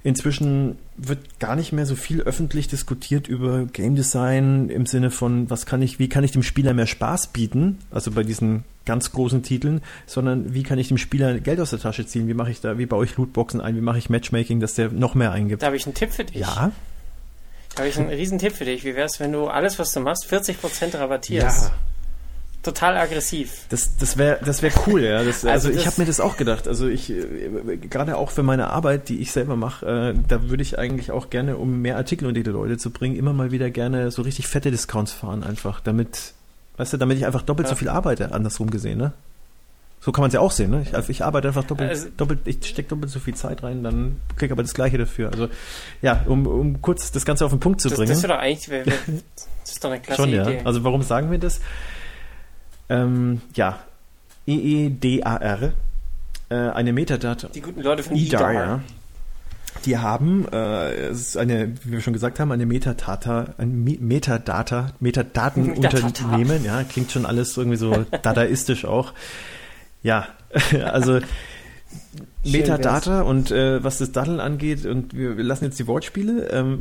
Inzwischen 0.03 0.79
wird 0.97 1.41
gar 1.41 1.57
nicht 1.57 1.73
mehr 1.73 1.87
so 1.87 1.95
viel 1.95 2.23
öffentlich 2.23 2.69
diskutiert 2.69 3.29
über 3.29 3.67
Game 3.67 3.97
Design 3.97 4.69
im 4.71 4.87
Sinne 4.87 5.11
von, 5.11 5.51
was 5.51 5.67
kann 5.67 5.83
ich, 5.83 5.99
wie 5.99 6.09
kann 6.09 6.25
ich 6.25 6.33
dem 6.33 6.43
Spieler 6.43 6.75
mehr 6.75 6.87
Spaß 6.87 7.29
bieten, 7.29 7.79
also 7.91 8.11
bei 8.11 8.23
diesen 8.23 8.65
ganz 8.85 9.13
großen 9.13 9.43
Titeln, 9.43 9.83
sondern 10.07 10.55
wie 10.55 10.63
kann 10.63 10.79
ich 10.79 10.89
dem 10.89 10.99
Spieler 10.99 11.39
Geld 11.41 11.61
aus 11.61 11.71
der 11.71 11.81
Tasche 11.81 12.07
ziehen, 12.07 12.29
wie 12.29 12.35
mache 12.35 12.51
ich 12.51 12.61
da, 12.61 12.79
wie 12.79 12.87
baue 12.87 13.05
ich 13.05 13.17
Lootboxen 13.17 13.61
ein, 13.61 13.77
wie 13.77 13.81
mache 13.81 13.99
ich 13.99 14.09
Matchmaking, 14.09 14.61
dass 14.61 14.75
der 14.75 14.91
noch 14.91 15.15
mehr 15.15 15.33
eingibt. 15.33 15.63
Da 15.63 15.67
habe 15.67 15.77
ich 15.77 15.87
einen 15.87 15.95
Tipp 15.95 16.13
für 16.13 16.25
dich. 16.25 16.37
Ja. 16.37 16.73
Da 17.75 17.81
habe 17.81 17.89
ich 17.89 17.99
einen 17.99 18.09
riesen 18.09 18.39
Tipp 18.39 18.53
für 18.53 18.65
dich. 18.65 18.85
Wie 18.85 18.95
wäre 18.95 19.07
es, 19.07 19.21
wenn 19.21 19.33
du 19.33 19.49
alles, 19.49 19.79
was 19.79 19.93
du 19.93 20.01
machst, 20.01 20.27
40% 20.33 20.99
rabattierst? 20.99 21.65
Ja 21.65 21.86
total 22.67 22.97
aggressiv. 22.97 23.65
Das, 23.71 23.97
das 23.97 24.17
wäre 24.17 24.39
das 24.45 24.61
wär 24.61 24.71
cool, 24.87 25.03
ja. 25.03 25.25
Das, 25.25 25.45
also, 25.45 25.69
also 25.69 25.71
ich 25.71 25.87
habe 25.87 26.01
mir 26.01 26.07
das 26.07 26.21
auch 26.21 26.37
gedacht. 26.37 26.69
Also 26.69 26.89
ich, 26.89 27.11
äh, 27.11 27.77
gerade 27.77 28.17
auch 28.17 28.31
für 28.31 28.43
meine 28.43 28.71
Arbeit, 28.71 29.09
die 29.09 29.21
ich 29.21 29.33
selber 29.33 29.57
mache, 29.57 29.87
äh, 29.87 30.15
da 30.29 30.51
würde 30.51 30.63
ich 30.63 30.79
eigentlich 30.79 31.11
auch 31.11 31.31
gerne, 31.31 31.57
um 31.57 31.81
mehr 31.81 31.97
Artikel 31.97 32.27
unter 32.27 32.43
die 32.43 32.51
Leute 32.51 32.77
zu 32.77 32.91
bringen, 32.91 33.17
immer 33.17 33.33
mal 33.33 33.53
wieder 33.53 33.71
gerne 33.71 34.11
so 34.11 34.23
richtig 34.23 34.49
fette 34.49 34.71
Discounts 34.71 35.13
fahren, 35.13 35.45
einfach, 35.45 35.81
damit, 35.81 36.35
weißt 36.77 36.93
du, 36.93 36.97
damit 36.97 37.17
ich 37.17 37.27
einfach 37.27 37.43
doppelt 37.43 37.69
ja. 37.69 37.75
so 37.75 37.79
viel 37.79 37.89
arbeite, 37.89 38.33
andersrum 38.33 38.71
gesehen, 38.71 38.99
ne? 38.99 39.13
So 40.01 40.13
kann 40.13 40.23
man 40.23 40.29
es 40.29 40.35
ja 40.35 40.41
auch 40.41 40.53
sehen, 40.53 40.71
ne? 40.71 40.83
Ich, 40.83 40.95
also 40.95 41.11
ich 41.11 41.25
arbeite 41.25 41.49
einfach 41.49 41.65
doppelt, 41.65 41.91
also, 41.91 42.09
doppelt 42.17 42.41
ich 42.45 42.65
stecke 42.65 42.91
doppelt 42.91 43.11
so 43.11 43.19
viel 43.19 43.35
Zeit 43.35 43.63
rein, 43.63 43.83
dann 43.83 44.21
kriege 44.37 44.53
aber 44.53 44.63
das 44.63 44.75
Gleiche 44.75 44.99
dafür. 44.99 45.33
Also 45.33 45.49
ja, 46.03 46.25
um, 46.27 46.47
um 46.47 46.83
kurz 46.83 47.11
das 47.11 47.25
Ganze 47.25 47.45
auf 47.45 47.51
den 47.51 47.61
Punkt 47.61 47.81
zu 47.81 47.89
das, 47.89 47.99
bringen. 47.99 48.11
Das, 48.11 48.23
doch 48.23 48.39
eigentlich, 48.39 48.67
das 48.87 49.73
ist 49.73 49.83
doch 49.83 49.91
eine 49.91 50.01
klasse 50.01 50.23
Schon, 50.23 50.33
ja. 50.33 50.43
Idee. 50.49 50.61
Also 50.65 50.85
warum 50.85 51.03
sagen 51.03 51.31
wir 51.31 51.39
das? 51.39 51.61
Ähm, 52.89 53.41
ja, 53.55 53.79
EEDAR, 54.47 55.73
äh, 56.49 56.55
eine 56.55 56.93
Metadata. 56.93 57.49
Die 57.49 57.61
guten 57.61 57.83
Leute 57.83 58.03
von 58.03 58.17
EDAR, 58.17 58.53
ja. 58.53 58.81
Die 59.85 59.99
haben, 59.99 60.47
äh, 60.53 60.93
es 61.09 61.21
ist 61.21 61.37
eine, 61.37 61.73
wie 61.85 61.93
wir 61.93 62.01
schon 62.01 62.13
gesagt 62.13 62.41
haben, 62.41 62.51
eine 62.51 62.67
Metadata, 62.67 63.55
ein 63.59 63.85
Metadata, 63.85 64.93
Metadatenunternehmen, 65.01 66.65
ja, 66.65 66.83
klingt 66.85 67.13
schon 67.13 67.27
alles 67.27 67.57
irgendwie 67.57 67.77
so 67.77 67.93
dadaistisch 68.23 68.85
auch. 68.85 69.13
Ja, 70.03 70.29
also 70.85 71.21
Metadata 72.45 73.23
und 73.23 73.51
äh, 73.51 73.83
was 73.83 73.99
das 73.99 74.13
Daddeln 74.13 74.41
angeht, 74.41 74.87
und 74.87 75.15
wir, 75.15 75.37
wir 75.37 75.45
lassen 75.45 75.65
jetzt 75.65 75.79
die 75.79 75.87
Wortspiele, 75.87 76.49
ähm, 76.51 76.81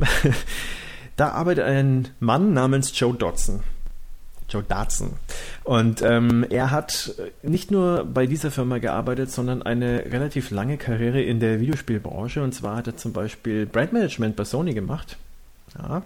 da 1.16 1.30
arbeitet 1.30 1.64
ein 1.64 2.08
Mann 2.20 2.52
namens 2.54 2.98
Joe 2.98 3.14
Dodson. 3.14 3.60
Joe 4.48 4.62
Dodson. 4.62 5.14
Und 5.64 6.02
ähm, 6.02 6.46
er 6.50 6.70
hat 6.70 7.14
nicht 7.42 7.70
nur 7.70 8.04
bei 8.04 8.26
dieser 8.26 8.50
Firma 8.50 8.78
gearbeitet, 8.78 9.30
sondern 9.30 9.62
eine 9.62 10.04
relativ 10.06 10.50
lange 10.50 10.76
Karriere 10.76 11.20
in 11.20 11.40
der 11.40 11.60
Videospielbranche. 11.60 12.42
Und 12.42 12.52
zwar 12.52 12.76
hat 12.76 12.86
er 12.86 12.96
zum 12.96 13.12
Beispiel 13.12 13.66
Brandmanagement 13.66 14.36
bei 14.36 14.44
Sony 14.44 14.74
gemacht. 14.74 15.16
Ja. 15.78 16.02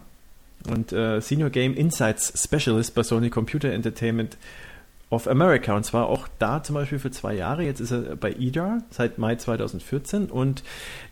Und 0.68 0.92
äh, 0.92 1.20
Senior 1.20 1.50
Game 1.50 1.74
Insights 1.74 2.32
Specialist 2.42 2.94
bei 2.94 3.02
Sony 3.02 3.30
Computer 3.30 3.70
Entertainment 3.70 4.36
of 5.10 5.26
America 5.26 5.76
und 5.76 5.84
zwar 5.84 6.06
auch 6.06 6.28
da 6.38 6.62
zum 6.62 6.74
Beispiel 6.74 7.00
für 7.00 7.10
zwei 7.10 7.34
Jahre. 7.34 7.64
Jetzt 7.64 7.80
ist 7.80 7.90
er 7.90 8.16
bei 8.16 8.32
EDAR 8.32 8.82
seit 8.90 9.18
Mai 9.18 9.36
2014 9.36 10.26
und 10.26 10.62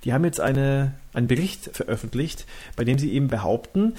die 0.05 0.13
haben 0.13 0.25
jetzt 0.25 0.41
eine, 0.41 0.95
einen 1.13 1.27
Bericht 1.27 1.71
veröffentlicht, 1.73 2.47
bei 2.77 2.85
dem 2.85 2.99
sie 2.99 3.13
eben 3.13 3.29
behaupten, 3.29 3.95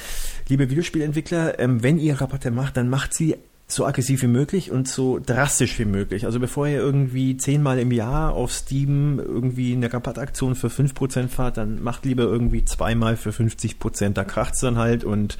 liebe 0.47 0.69
Videospielentwickler, 0.69 1.59
ähm, 1.59 1.83
wenn 1.83 1.99
ihr 1.99 2.19
Rabatte 2.19 2.49
macht, 2.49 2.77
dann 2.77 2.89
macht 2.89 3.13
sie 3.13 3.35
so 3.71 3.85
aggressiv 3.85 4.23
wie 4.23 4.27
möglich 4.27 4.71
und 4.71 4.87
so 4.87 5.19
drastisch 5.23 5.77
wie 5.77 5.85
möglich. 5.85 6.25
Also 6.25 6.39
bevor 6.39 6.67
ihr 6.67 6.79
irgendwie 6.79 7.37
zehnmal 7.37 7.77
im 7.77 7.91
Jahr 7.91 8.33
auf 8.33 8.51
Steam 8.51 9.19
irgendwie 9.19 9.73
eine 9.73 9.93
Rabattaktion 9.93 10.55
für 10.55 10.69
5% 10.69 11.27
fahrt, 11.27 11.57
dann 11.57 11.83
macht 11.83 12.03
lieber 12.05 12.23
irgendwie 12.23 12.65
zweimal 12.65 13.15
für 13.15 13.29
50%. 13.29 14.13
Da 14.13 14.23
kracht's 14.23 14.61
dann 14.61 14.77
halt 14.77 15.03
und 15.03 15.37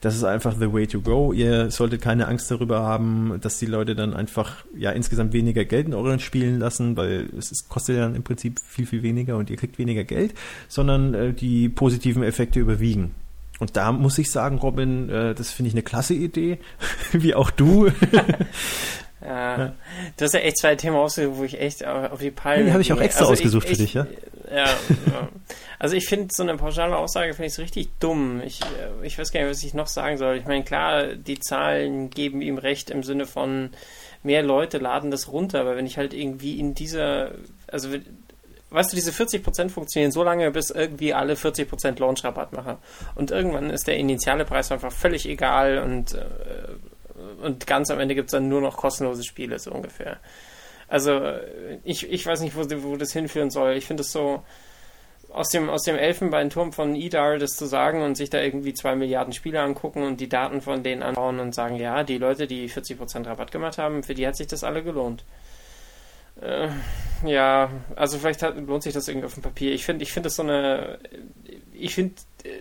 das 0.00 0.14
ist 0.14 0.24
einfach 0.24 0.54
the 0.58 0.72
way 0.72 0.86
to 0.86 1.00
go. 1.00 1.32
Ihr 1.32 1.70
solltet 1.70 2.02
keine 2.02 2.28
Angst 2.28 2.50
darüber 2.50 2.82
haben, 2.82 3.38
dass 3.40 3.58
die 3.58 3.66
Leute 3.66 3.94
dann 3.94 4.14
einfach 4.14 4.64
ja 4.76 4.90
insgesamt 4.92 5.32
weniger 5.32 5.64
Geld 5.64 5.86
in 5.86 5.94
euren 5.94 6.20
Spielen 6.20 6.58
lassen, 6.58 6.96
weil 6.96 7.28
es 7.36 7.50
ist, 7.50 7.68
kostet 7.68 7.96
ja 7.96 8.02
dann 8.02 8.14
im 8.14 8.22
Prinzip 8.22 8.60
viel, 8.60 8.86
viel 8.86 9.02
weniger 9.02 9.36
und 9.36 9.50
ihr 9.50 9.56
kriegt 9.56 9.78
weniger 9.78 10.04
Geld, 10.04 10.34
sondern 10.68 11.14
äh, 11.14 11.32
die 11.32 11.68
positiven 11.68 12.22
Effekte 12.22 12.60
überwiegen. 12.60 13.14
Und 13.58 13.76
da 13.76 13.90
muss 13.90 14.18
ich 14.18 14.30
sagen, 14.30 14.58
Robin, 14.58 15.10
äh, 15.10 15.34
das 15.34 15.50
finde 15.50 15.68
ich 15.68 15.74
eine 15.74 15.82
klasse 15.82 16.14
Idee, 16.14 16.58
wie 17.12 17.34
auch 17.34 17.50
du. 17.50 17.90
Ja, 19.20 19.58
ja. 19.58 19.72
Du 20.16 20.24
hast 20.24 20.34
ja 20.34 20.40
echt 20.40 20.58
zwei 20.58 20.76
Themen 20.76 20.96
ausgesucht, 20.96 21.36
wo 21.38 21.44
ich 21.44 21.60
echt 21.60 21.84
auf 21.84 22.20
die 22.20 22.30
Palme. 22.30 22.64
Die 22.64 22.72
habe 22.72 22.82
ich 22.82 22.92
auch 22.92 23.00
extra 23.00 23.22
also 23.22 23.32
ausgesucht 23.32 23.68
ich, 23.68 23.76
für 23.76 23.82
dich, 23.82 23.94
ja? 23.94 24.06
Ja, 24.50 24.66
ja. 24.66 25.28
Also 25.78 25.94
ich 25.96 26.06
finde 26.06 26.28
so 26.32 26.42
eine 26.42 26.56
pauschale 26.56 26.96
Aussage 26.96 27.34
finde 27.34 27.50
ich 27.52 27.58
richtig 27.58 27.88
dumm. 28.00 28.42
Ich, 28.44 28.60
äh, 28.62 29.06
ich 29.06 29.18
weiß 29.18 29.30
gar 29.32 29.40
nicht, 29.40 29.50
was 29.50 29.62
ich 29.62 29.74
noch 29.74 29.86
sagen 29.86 30.18
soll. 30.18 30.36
Ich 30.36 30.46
meine, 30.46 30.64
klar, 30.64 31.14
die 31.14 31.38
Zahlen 31.38 32.10
geben 32.10 32.42
ihm 32.42 32.58
recht 32.58 32.90
im 32.90 33.02
Sinne 33.02 33.26
von 33.26 33.70
mehr 34.22 34.42
Leute 34.42 34.78
laden 34.78 35.10
das 35.10 35.30
runter, 35.30 35.60
aber 35.60 35.76
wenn 35.76 35.86
ich 35.86 35.96
halt 35.96 36.14
irgendwie 36.14 36.58
in 36.58 36.74
dieser, 36.74 37.32
also 37.68 37.90
weißt 38.70 38.92
du, 38.92 38.96
diese 38.96 39.12
40% 39.12 39.70
funktionieren 39.70 40.12
so 40.12 40.22
lange, 40.22 40.50
bis 40.50 40.70
irgendwie 40.70 41.14
alle 41.14 41.34
40% 41.34 42.00
Launch-Rabatt 42.00 42.52
machen. 42.52 42.76
Und 43.14 43.30
irgendwann 43.30 43.70
ist 43.70 43.86
der 43.86 43.96
initiale 43.96 44.44
Preis 44.44 44.72
einfach 44.72 44.92
völlig 44.92 45.28
egal 45.28 45.78
und, 45.78 46.14
äh, 46.14 46.24
und 47.40 47.66
ganz 47.66 47.90
am 47.90 48.00
Ende 48.00 48.14
gibt 48.14 48.28
es 48.28 48.32
dann 48.32 48.48
nur 48.48 48.60
noch 48.60 48.76
kostenlose 48.76 49.24
Spiele, 49.24 49.58
so 49.58 49.72
ungefähr. 49.72 50.18
Also 50.88 51.20
ich, 51.84 52.10
ich 52.10 52.24
weiß 52.24 52.40
nicht, 52.40 52.56
wo, 52.56 52.62
wo 52.82 52.96
das 52.96 53.12
hinführen 53.12 53.50
soll. 53.50 53.74
Ich 53.74 53.86
finde 53.86 54.02
es 54.02 54.12
so, 54.12 54.42
aus 55.30 55.50
dem, 55.50 55.68
aus 55.68 55.82
dem 55.82 55.96
Elfenbeinturm 55.96 56.72
von 56.72 56.94
IDAR 56.94 57.38
das 57.38 57.56
zu 57.56 57.66
sagen 57.66 58.02
und 58.02 58.16
sich 58.16 58.30
da 58.30 58.40
irgendwie 58.40 58.72
zwei 58.72 58.96
Milliarden 58.96 59.32
Spiele 59.32 59.60
angucken 59.60 60.02
und 60.02 60.20
die 60.20 60.28
Daten 60.28 60.62
von 60.62 60.82
denen 60.82 61.02
anschauen 61.02 61.38
und 61.40 61.54
sagen, 61.54 61.76
ja, 61.76 62.02
die 62.02 62.18
Leute, 62.18 62.46
die 62.46 62.68
40% 62.68 63.26
Rabatt 63.26 63.52
gemacht 63.52 63.78
haben, 63.78 64.02
für 64.02 64.14
die 64.14 64.26
hat 64.26 64.36
sich 64.36 64.46
das 64.46 64.64
alle 64.64 64.82
gelohnt. 64.82 65.24
Äh, 66.40 66.68
ja, 67.26 67.70
also 67.96 68.18
vielleicht 68.18 68.42
hat, 68.42 68.56
lohnt 68.56 68.82
sich 68.82 68.94
das 68.94 69.08
irgendwie 69.08 69.26
auf 69.26 69.34
dem 69.34 69.42
Papier. 69.42 69.72
Ich 69.72 69.84
finde, 69.84 70.02
ich 70.02 70.12
finde 70.12 70.28
das 70.28 70.36
so 70.36 70.42
eine, 70.42 70.98
ich 71.72 71.94
finde, 71.94 72.14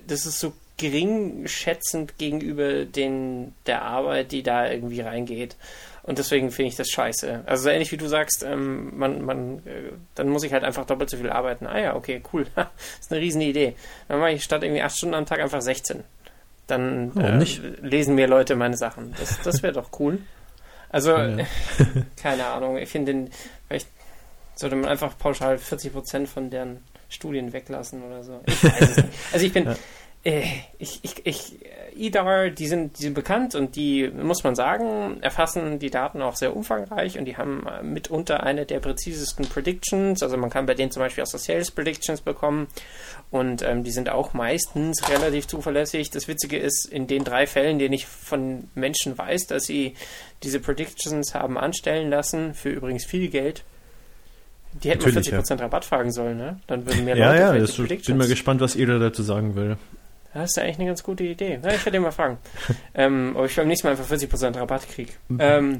das 0.05 0.25
ist 0.25 0.39
so 0.39 0.51
gering 0.77 1.47
schätzend 1.47 2.17
gegenüber 2.17 2.85
den, 2.85 3.53
der 3.65 3.81
Arbeit, 3.81 4.31
die 4.31 4.43
da 4.43 4.69
irgendwie 4.69 5.01
reingeht. 5.01 5.55
Und 6.03 6.19
deswegen 6.19 6.51
finde 6.51 6.69
ich 6.69 6.77
das 6.77 6.89
scheiße. 6.89 7.43
Also 7.45 7.69
ähnlich 7.69 7.91
wie 7.91 7.97
du 7.97 8.07
sagst, 8.07 8.43
ähm, 8.43 8.97
man, 8.97 9.25
man, 9.25 9.57
äh, 9.65 9.91
dann 10.15 10.29
muss 10.29 10.43
ich 10.43 10.53
halt 10.53 10.63
einfach 10.63 10.85
doppelt 10.85 11.09
so 11.09 11.17
viel 11.17 11.29
arbeiten. 11.29 11.67
Ah 11.67 11.79
ja, 11.79 11.95
okay, 11.95 12.21
cool. 12.31 12.45
das 12.55 12.67
ist 13.01 13.11
eine 13.11 13.19
riesen 13.19 13.41
Idee. 13.41 13.75
Dann 14.07 14.19
mache 14.19 14.31
ich 14.31 14.43
statt 14.43 14.63
irgendwie 14.63 14.81
acht 14.81 14.95
Stunden 14.95 15.15
am 15.15 15.25
Tag 15.25 15.41
einfach 15.41 15.61
16. 15.61 16.03
Dann 16.67 17.15
äh, 17.17 17.43
lesen 17.81 18.15
mir 18.15 18.27
Leute 18.27 18.55
meine 18.55 18.77
Sachen. 18.77 19.13
Das, 19.19 19.41
das 19.41 19.63
wäre 19.63 19.73
doch 19.73 19.89
cool. 19.99 20.19
Also, 20.89 21.11
ja. 21.17 21.45
keine 22.21 22.45
Ahnung. 22.45 22.77
Ich 22.77 22.89
finde, 22.89 23.29
vielleicht 23.67 23.87
sollte 24.55 24.75
man 24.75 24.89
einfach 24.89 25.17
pauschal 25.17 25.55
40% 25.55 26.27
von 26.27 26.49
deren 26.49 26.83
Studien 27.09 27.53
weglassen 27.53 28.03
oder 28.03 28.23
so. 28.23 28.41
Ich 28.45 28.63
weiß 28.63 28.81
es 28.81 28.97
nicht. 28.97 29.09
Also 29.33 29.45
ich 29.45 29.53
bin, 29.53 29.65
ja. 29.65 29.75
Äh, 30.27 30.43
ich, 30.77 30.99
ich, 31.03 31.25
ich, 31.25 31.55
IDAR, 31.95 32.49
die 32.49 32.67
sind, 32.67 32.99
die 32.99 33.03
sind 33.03 33.13
bekannt 33.13 33.55
und 33.55 33.77
die, 33.77 34.09
muss 34.09 34.43
man 34.43 34.55
sagen, 34.55 35.21
erfassen 35.21 35.79
die 35.79 35.89
Daten 35.89 36.21
auch 36.21 36.35
sehr 36.35 36.53
umfangreich 36.53 37.17
und 37.17 37.23
die 37.23 37.37
haben 37.37 37.65
äh, 37.65 37.81
mitunter 37.81 38.43
eine 38.43 38.65
der 38.65 38.81
präzisesten 38.81 39.47
Predictions. 39.47 40.21
Also 40.21 40.35
man 40.35 40.49
kann 40.49 40.65
bei 40.65 40.73
denen 40.73 40.91
zum 40.91 41.01
Beispiel 41.01 41.23
auch 41.23 41.27
so 41.27 41.37
Sales 41.37 41.71
Predictions 41.71 42.19
bekommen 42.19 42.67
und 43.31 43.61
ähm, 43.61 43.85
die 43.85 43.91
sind 43.91 44.09
auch 44.09 44.33
meistens 44.33 45.09
relativ 45.09 45.47
zuverlässig. 45.47 46.09
Das 46.09 46.27
Witzige 46.27 46.57
ist, 46.57 46.85
in 46.91 47.07
den 47.07 47.23
drei 47.23 47.47
Fällen, 47.47 47.79
denen 47.79 47.93
ich 47.93 48.05
von 48.05 48.67
Menschen 48.75 49.17
weiß, 49.17 49.47
dass 49.47 49.63
sie 49.63 49.93
diese 50.43 50.59
Predictions 50.59 51.35
haben 51.35 51.57
anstellen 51.57 52.09
lassen, 52.09 52.53
für 52.53 52.69
übrigens 52.69 53.05
viel 53.05 53.29
Geld, 53.29 53.63
die 54.83 54.89
hätten 54.89 55.05
Natürlich, 55.05 55.29
40% 55.29 55.49
ja. 55.51 55.55
Rabatt 55.55 55.85
fragen 55.85 56.11
sollen, 56.11 56.37
ne? 56.37 56.59
Dann 56.67 56.85
würden 56.85 57.05
mehr 57.05 57.15
Leute 57.15 57.39
Ja, 57.39 57.55
ja, 57.55 57.59
das 57.59 57.77
bin 57.77 58.17
mal 58.17 58.27
gespannt, 58.27 58.59
was 58.59 58.75
ihr 58.75 58.87
dazu 58.99 59.23
sagen 59.23 59.55
will. 59.55 59.77
Das 60.37 60.51
ist 60.51 60.57
ja 60.57 60.63
eigentlich 60.63 60.77
eine 60.77 60.87
ganz 60.87 61.03
gute 61.03 61.23
Idee. 61.23 61.59
Ja, 61.63 61.71
ich 61.71 61.83
werde 61.85 61.97
ihn 61.97 62.03
mal 62.03 62.11
fragen. 62.11 62.37
ähm, 62.93 63.35
ob 63.35 63.45
ich 63.45 63.55
beim 63.55 63.67
nächsten 63.67 63.87
Mal 63.87 63.91
einfach 63.91 64.07
40% 64.07 64.55
Rabatt 64.55 64.87
kriege. 64.87 65.11
Mhm. 65.29 65.37
Ähm, 65.41 65.79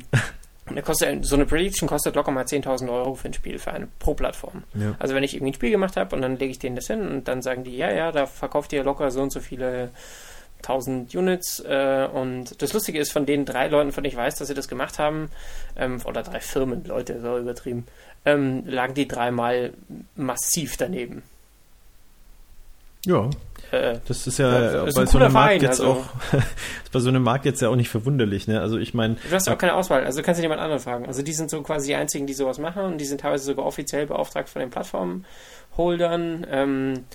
kostet, 0.84 1.26
so 1.26 1.36
eine 1.36 1.46
Prediction 1.46 1.88
kostet 1.88 2.16
locker 2.16 2.32
mal 2.32 2.44
10.000 2.44 2.92
Euro 2.92 3.16
für 3.16 3.28
ein 3.28 3.34
Spiel, 3.34 3.60
für 3.60 3.72
eine 3.72 3.88
pro 4.00 4.14
Plattform. 4.14 4.64
Ja. 4.74 4.96
Also 5.00 5.16
wenn 5.16 5.24
ich 5.24 5.36
irgendwie 5.36 5.52
ein 5.52 5.56
Spiel 5.56 5.72
gemacht 5.72 5.96
habe 5.96 6.16
und 6.16 6.22
dann 6.22 6.38
lege 6.38 6.52
ich 6.52 6.60
denen 6.60 6.76
das 6.76 6.88
hin 6.88 7.08
und 7.08 7.28
dann 7.28 7.42
sagen 7.42 7.64
die, 7.64 7.78
ja, 7.78 7.92
ja, 7.92 8.12
da 8.12 8.26
verkauft 8.26 8.74
ihr 8.74 8.84
locker 8.84 9.12
so 9.12 9.22
und 9.22 9.32
so 9.32 9.40
viele 9.40 9.92
1000 10.64 11.14
Units 11.14 11.60
äh, 11.60 12.08
und 12.12 12.62
das 12.62 12.74
Lustige 12.74 13.00
ist, 13.00 13.12
von 13.12 13.26
den 13.26 13.46
drei 13.46 13.68
Leuten, 13.68 13.92
von 13.92 14.04
denen 14.04 14.12
ich 14.12 14.18
weiß, 14.18 14.36
dass 14.36 14.48
sie 14.48 14.56
das 14.56 14.68
gemacht 14.68 14.98
haben, 15.00 15.30
ähm, 15.76 16.02
oder 16.06 16.24
drei 16.24 16.40
Firmen, 16.40 16.84
Leute, 16.84 17.22
so 17.22 17.38
übertrieben, 17.38 17.86
ähm, 18.26 18.64
lagen 18.66 18.96
die 18.96 19.08
dreimal 19.08 19.74
massiv 20.16 20.78
daneben. 20.78 21.24
Ja, 23.08 23.30
äh, 23.72 24.00
das 24.08 24.28
ist 24.28 24.38
ja 24.38 24.52
das 24.52 24.90
ist 24.90 24.96
bei 24.96 25.06
so 25.06 25.18
einem 25.18 25.34
Markt 25.34 25.48
Verein, 25.48 25.62
jetzt 25.62 25.82
also. 25.82 25.92
auch 25.94 26.06
bei 26.92 27.00
so 27.00 27.10
einem 27.10 27.24
Markt 27.24 27.46
jetzt 27.46 27.62
ja 27.62 27.70
auch 27.70 27.76
nicht 27.76 27.90
verwunderlich, 27.90 28.48
ne? 28.48 28.62
Also 28.62 28.78
ich 28.78 28.94
meine, 28.94 29.16
du 29.16 29.36
hast 29.36 29.48
ja 29.48 29.54
auch 29.54 29.58
keine 29.58 29.76
Auswahl, 29.76 30.04
also 30.04 30.22
kannst 30.22 30.40
du 30.40 30.44
jemand 30.44 30.62
anderen 30.62 30.82
fragen. 30.82 31.06
Also 31.06 31.22
die 31.22 31.34
sind 31.34 31.50
so 31.50 31.62
quasi 31.62 31.88
die 31.88 31.96
einzigen, 31.96 32.28
die 32.28 32.34
sowas 32.34 32.60
machen 32.60 32.84
und 32.84 32.98
die 33.00 33.06
sind 33.06 33.22
teilweise 33.22 33.46
sogar 33.46 33.66
offiziell 33.66 34.06
beauftragt 34.06 34.50
von 34.50 34.60
den 34.60 34.70
Plattformholdern. 34.70 36.46
Ähm, 36.50 37.06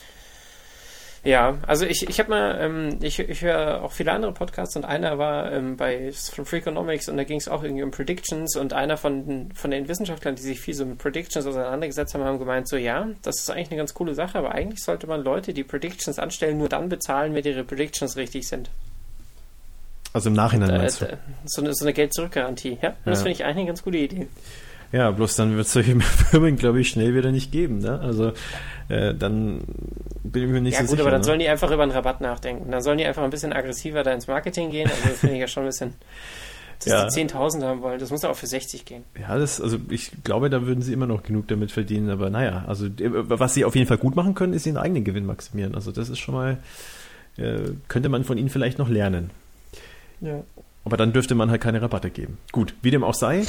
ja, 1.25 1.59
also 1.69 1.87
ich, 1.87 2.09
ich 2.09 2.19
habe 2.19 2.31
mal, 2.31 2.59
ähm, 2.61 2.99
ich, 3.01 3.21
ich 3.21 3.43
höre 3.43 3.83
auch 3.83 3.93
viele 3.93 4.11
andere 4.11 4.33
Podcasts 4.33 4.75
und 4.75 4.85
einer 4.85 5.19
war 5.19 5.53
ähm, 5.53 5.77
bei 5.77 6.11
von 6.11 6.45
Freakonomics 6.45 7.09
und 7.09 7.17
da 7.17 7.23
ging 7.23 7.39
es 7.39 7.47
auch 7.47 7.63
irgendwie 7.63 7.85
um 7.85 7.93
Predictions 7.93 8.57
und 8.57 8.73
einer 8.73 8.97
von, 8.97 9.51
von 9.55 9.71
den 9.71 9.87
Wissenschaftlern, 9.87 10.35
die 10.35 10.43
sich 10.43 10.61
viel 10.61 10.75
so 10.75 10.85
mit 10.85 10.99
Predictions 10.99 11.47
auseinandergesetzt 11.47 12.15
haben, 12.15 12.25
haben 12.25 12.41
gemeint, 12.41 12.69
so 12.69 12.77
ja, 12.77 13.07
das 13.23 13.37
ist 13.37 13.51
eigentlich 13.51 13.69
eine 13.69 13.79
ganz 13.79 13.95
coole 13.95 14.15
Sache, 14.15 14.37
aber 14.37 14.53
eigentlich 14.53 14.83
sollte 14.83 15.07
man 15.07 15.23
Leute, 15.23 15.55
die 15.55 15.63
Predictions 15.63 16.19
anstellen, 16.19 16.59
nur 16.59 16.69
dann 16.69 16.89
bezahlen, 16.89 17.35
wenn 17.35 17.45
ihre 17.45 17.63
Predictions 17.63 18.17
richtig 18.17 18.49
sind. 18.49 18.69
Also 20.13 20.29
im 20.29 20.35
Nachhinein 20.35 20.71
und, 20.71 20.77
äh, 20.77 20.79
meinst 20.79 21.01
du? 21.03 21.19
So 21.45 21.63
eine, 21.63 21.73
so 21.73 21.85
eine 21.85 21.93
Geld-Zurück-Garantie, 21.93 22.79
ja? 22.83 22.89
ja. 22.89 22.97
Das 23.05 23.21
finde 23.21 23.33
ich 23.33 23.45
eigentlich 23.45 23.59
eine 23.59 23.67
ganz 23.67 23.83
gute 23.85 23.99
Idee. 23.99 24.27
Ja, 24.93 25.11
bloß 25.11 25.37
dann 25.37 25.57
wird 25.57 25.67
es 25.67 25.73
solche 25.73 25.99
Firmen, 26.01 26.57
glaube 26.57 26.81
ich, 26.81 26.91
schnell 26.91 27.15
wieder 27.15 27.33
nicht 27.33 27.51
geben. 27.51 27.79
Ne? 27.79 27.99
Also 27.99 28.33
äh, 28.89 29.15
dann 29.15 29.63
bin 30.23 30.45
ich 30.45 30.51
mir 30.51 30.61
nicht 30.61 30.75
ja, 30.75 30.81
so 30.81 30.85
gut, 30.85 30.91
sicher. 30.91 30.93
Ja 30.93 30.97
gut, 30.97 31.01
aber 31.01 31.11
dann 31.11 31.21
ne? 31.21 31.25
sollen 31.25 31.39
die 31.39 31.49
einfach 31.49 31.71
über 31.71 31.83
einen 31.83 31.93
Rabatt 31.93 32.21
nachdenken. 32.21 32.71
Dann 32.71 32.83
sollen 32.83 32.99
die 32.99 33.07
einfach 33.07 33.23
ein 33.23 33.31
bisschen 33.31 33.53
aggressiver 33.53 34.03
da 34.03 34.13
ins 34.13 34.27
Marketing 34.27 34.71
gehen. 34.71 34.89
Also 34.89 35.09
das 35.09 35.19
finde 35.19 35.35
ich 35.35 35.41
ja 35.41 35.49
schon 35.49 35.65
ein 35.65 35.69
bisschen... 35.69 35.95
Dass 36.85 37.15
ja. 37.15 37.25
die 37.25 37.31
10.000 37.31 37.63
haben 37.63 37.81
wollen, 37.81 38.01
das 38.01 38.11
muss 38.11 38.25
auch 38.25 38.35
für 38.35 38.49
60 38.49 38.85
gehen. 38.85 39.05
Ja, 39.17 39.39
das, 39.39 39.61
also 39.61 39.79
ich 39.89 40.11
glaube, 40.25 40.51
da 40.51 40.67
würden 40.67 40.83
sie 40.83 40.93
immer 40.93 41.07
noch 41.07 41.23
genug 41.23 41.47
damit 41.47 41.71
verdienen, 41.71 42.11
aber 42.11 42.29
naja, 42.29 42.65
also 42.67 42.89
was 42.99 43.55
sie 43.55 43.65
auf 43.65 43.77
jeden 43.77 43.87
Fall 43.87 43.99
gut 43.99 44.17
machen 44.17 44.35
können, 44.35 44.53
ist 44.53 44.67
ihren 44.67 44.79
eigenen 44.79 45.05
Gewinn 45.05 45.25
maximieren. 45.25 45.77
Also 45.77 45.93
das 45.93 46.09
ist 46.09 46.19
schon 46.19 46.35
mal, 46.35 46.59
äh, 47.37 47.71
könnte 47.87 48.09
man 48.09 48.25
von 48.25 48.37
ihnen 48.37 48.49
vielleicht 48.49 48.79
noch 48.79 48.89
lernen. 48.89 49.31
Ja. 50.21 50.43
Aber 50.85 50.97
dann 50.97 51.13
dürfte 51.13 51.35
man 51.35 51.51
halt 51.51 51.61
keine 51.61 51.81
Rabatte 51.81 52.11
geben. 52.11 52.39
Gut, 52.51 52.75
wie 52.83 52.91
dem 52.91 53.05
auch 53.05 53.15
sei. 53.15 53.47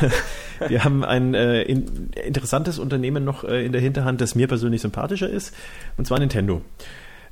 wir 0.68 0.84
haben 0.84 1.04
ein 1.04 1.34
äh, 1.34 1.62
in, 1.62 2.10
interessantes 2.24 2.78
Unternehmen 2.78 3.24
noch 3.24 3.44
äh, 3.44 3.64
in 3.64 3.72
der 3.72 3.80
Hinterhand, 3.80 4.20
das 4.20 4.34
mir 4.34 4.48
persönlich 4.48 4.80
sympathischer 4.80 5.28
ist, 5.28 5.54
und 5.98 6.06
zwar 6.06 6.18
Nintendo. 6.18 6.62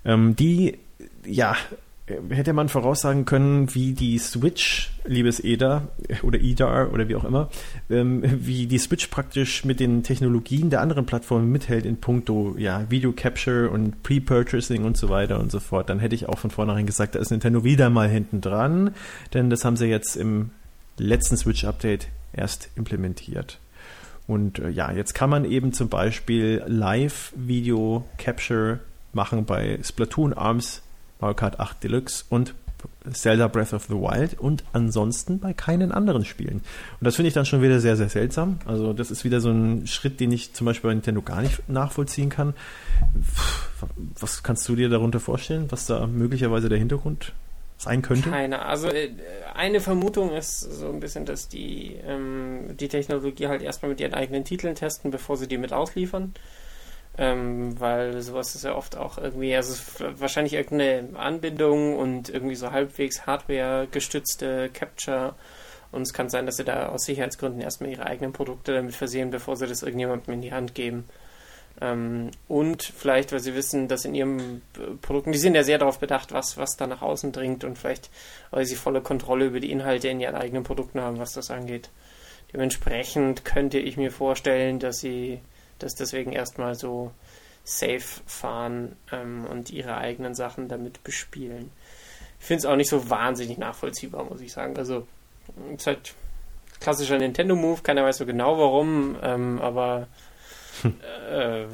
Ähm, 0.05 0.37
die, 0.37 0.79
ja, 1.25 1.57
hätte 2.31 2.53
man 2.53 2.69
voraussagen 2.69 3.25
können, 3.25 3.75
wie 3.75 3.93
die 3.93 4.19
Switch, 4.19 4.91
liebes 5.05 5.43
Eda 5.43 5.89
oder 6.23 6.41
Edar 6.41 6.93
oder 6.93 7.09
wie 7.09 7.17
auch 7.17 7.25
immer, 7.25 7.51
ähm, 7.89 8.23
wie 8.25 8.67
die 8.67 8.79
Switch 8.79 9.07
praktisch 9.09 9.65
mit 9.65 9.81
den 9.81 10.03
Technologien 10.03 10.71
der 10.71 10.81
anderen 10.81 11.07
Plattformen 11.07 11.51
mithält 11.51 11.87
in 11.87 11.99
puncto 11.99 12.55
ja, 12.59 12.91
Video 12.91 13.13
Capture 13.13 13.71
und 13.71 14.03
Pre-Purchasing 14.03 14.85
und 14.85 14.97
so 14.97 15.09
weiter 15.09 15.41
und 15.41 15.51
so 15.51 15.61
fort, 15.61 15.89
dann 15.89 16.01
hätte 16.01 16.15
ich 16.15 16.29
auch 16.29 16.39
von 16.39 16.51
vornherein 16.51 16.87
gesagt, 16.87 17.15
da 17.15 17.19
ist 17.19 17.31
Nintendo 17.31 17.65
wieder 17.65 17.91
mal 17.91 18.09
hinten 18.09 18.41
dran, 18.41 18.95
denn 19.35 19.51
das 19.51 19.65
haben 19.65 19.77
sie 19.77 19.87
jetzt 19.87 20.17
im 20.17 20.51
letzten 20.99 21.37
Switch-Update 21.37 22.09
erst 22.33 22.71
implementiert. 22.77 23.59
Und 24.27 24.59
äh, 24.61 24.69
ja, 24.69 24.93
jetzt 24.93 25.15
kann 25.15 25.31
man 25.31 25.45
eben 25.45 25.73
zum 25.73 25.89
Beispiel 25.89 26.63
Live-Video 26.67 28.05
Capture 28.19 28.81
machen 29.13 29.45
bei 29.45 29.81
Splatoon 29.83 30.33
Arms 30.33 30.83
Mario 31.21 31.35
Kart 31.35 31.61
8 31.61 31.83
Deluxe 31.83 32.25
und 32.29 32.55
Zelda 33.13 33.49
Breath 33.49 33.73
of 33.73 33.85
the 33.85 33.95
Wild 33.95 34.39
und 34.39 34.65
ansonsten 34.73 35.39
bei 35.39 35.53
keinen 35.53 35.93
anderen 35.93 36.25
Spielen. 36.25 36.57
Und 36.57 37.05
das 37.05 37.17
finde 37.17 37.29
ich 37.29 37.35
dann 37.35 37.47
schon 37.47 37.63
wieder 37.63 37.81
sehr, 37.81 37.97
sehr 37.97 38.09
seltsam. 38.09 38.59
Also 38.67 38.93
das 38.93 39.11
ist 39.11 39.25
wieder 39.25 39.41
so 39.41 39.51
ein 39.51 39.87
Schritt, 39.87 40.21
den 40.21 40.33
ich 40.33 40.53
zum 40.53 40.67
Beispiel 40.67 40.89
bei 40.89 40.95
Nintendo 40.95 41.23
gar 41.23 41.43
nicht 41.43 41.69
nachvollziehen 41.69 42.29
kann. 42.29 42.55
Was 44.19 44.43
kannst 44.43 44.69
du 44.69 44.77
dir 44.77 44.89
darunter 44.89 45.21
vorstellen, 45.21 45.67
was 45.71 45.87
da 45.87 46.07
möglicherweise 46.07 46.69
der 46.69 46.79
Hintergrund 46.79 47.33
sein 47.79 48.03
könnte? 48.03 48.31
Keine. 48.31 48.63
Also 48.63 48.89
äh, 48.89 49.11
eine 49.55 49.81
Vermutung 49.81 50.33
ist 50.33 50.61
so 50.61 50.89
ein 50.89 51.01
bisschen, 51.01 51.25
dass 51.25 51.49
die 51.49 51.97
ähm, 52.07 52.77
die 52.77 52.89
Technologie 52.89 53.47
halt 53.47 53.63
erstmal 53.63 53.91
mit 53.91 54.01
ihren 54.01 54.15
eigenen 54.15 54.45
Titeln 54.45 54.75
testen, 54.75 55.11
bevor 55.11 55.37
sie 55.37 55.49
die 55.49 55.59
mit 55.59 55.73
ausliefern. 55.73 56.35
Ähm, 57.23 57.79
weil 57.79 58.23
sowas 58.23 58.55
ist 58.55 58.65
ja 58.65 58.75
oft 58.75 58.97
auch 58.97 59.19
irgendwie, 59.19 59.55
also 59.55 59.75
wahrscheinlich 60.17 60.55
irgendeine 60.55 61.19
Anbindung 61.19 61.99
und 61.99 62.31
irgendwie 62.31 62.55
so 62.55 62.71
halbwegs 62.71 63.27
Hardware-gestützte 63.27 64.71
Capture. 64.73 65.35
Und 65.93 66.01
es 66.01 66.15
kann 66.15 66.31
sein, 66.31 66.47
dass 66.47 66.57
sie 66.57 66.65
da 66.65 66.89
aus 66.89 67.05
Sicherheitsgründen 67.05 67.61
erstmal 67.61 67.91
ihre 67.91 68.07
eigenen 68.07 68.33
Produkte 68.33 68.73
damit 68.73 68.95
versehen, 68.95 69.31
bevor 69.31 69.57
sie 69.57 69.67
das 69.67 69.83
irgendjemandem 69.83 70.33
in 70.33 70.41
die 70.41 70.55
Hand 70.55 70.75
geben. 70.75 71.05
Ähm, 71.83 72.31
und 72.49 72.83
vielleicht, 72.83 73.33
weil 73.33 73.41
sie 73.41 73.55
wissen, 73.55 73.87
dass 73.87 74.07
in 74.07 74.15
ihren 74.15 74.63
Produkten, 75.03 75.33
die 75.33 75.39
sind 75.39 75.55
ja 75.55 75.63
sehr 75.63 75.77
darauf 75.77 75.99
bedacht, 75.99 76.33
was, 76.33 76.57
was 76.57 76.79
da 76.79 76.87
nach 76.87 77.03
außen 77.03 77.33
dringt 77.33 77.65
und 77.65 77.77
vielleicht, 77.77 78.09
weil 78.51 78.65
sie 78.65 78.77
volle 78.77 79.03
Kontrolle 79.03 79.45
über 79.45 79.61
die 79.61 79.71
Inhalte 79.71 80.09
in 80.09 80.21
ihren 80.21 80.37
eigenen 80.37 80.63
Produkten 80.63 81.03
haben, 81.03 81.19
was 81.19 81.35
das 81.35 81.51
angeht. 81.51 81.91
Dementsprechend 82.55 83.45
könnte 83.45 83.79
ich 83.79 83.99
mir 83.99 84.11
vorstellen, 84.11 84.79
dass 84.79 85.01
sie 85.01 85.41
das 85.83 85.95
deswegen 85.95 86.33
erstmal 86.33 86.75
so 86.75 87.11
safe 87.65 88.23
fahren 88.27 88.97
ähm, 89.13 89.47
und 89.47 89.71
ihre 89.71 89.97
eigenen 89.97 90.35
Sachen 90.35 90.69
damit 90.69 91.05
bespielen. 91.05 91.71
Ich 92.39 92.47
finde 92.47 92.59
es 92.61 92.67
auch 92.67 92.77
nicht 92.77 92.89
so 92.89 93.11
wahnsinnig 93.11 93.59
nachvollziehbar, 93.59 94.25
muss 94.25 94.41
ich 94.41 94.53
sagen. 94.53 94.77
Also, 94.77 95.07
es 95.75 95.81
ist 95.81 95.87
halt 95.87 96.15
klassischer 96.81 97.19
Nintendo-Move, 97.19 97.83
keiner 97.83 98.05
weiß 98.05 98.19
so 98.19 98.27
genau 98.27 98.59
warum, 98.59 99.17
ähm, 99.23 99.61
aber 99.61 100.09
hm. 100.83 100.95
äh, 101.31 101.67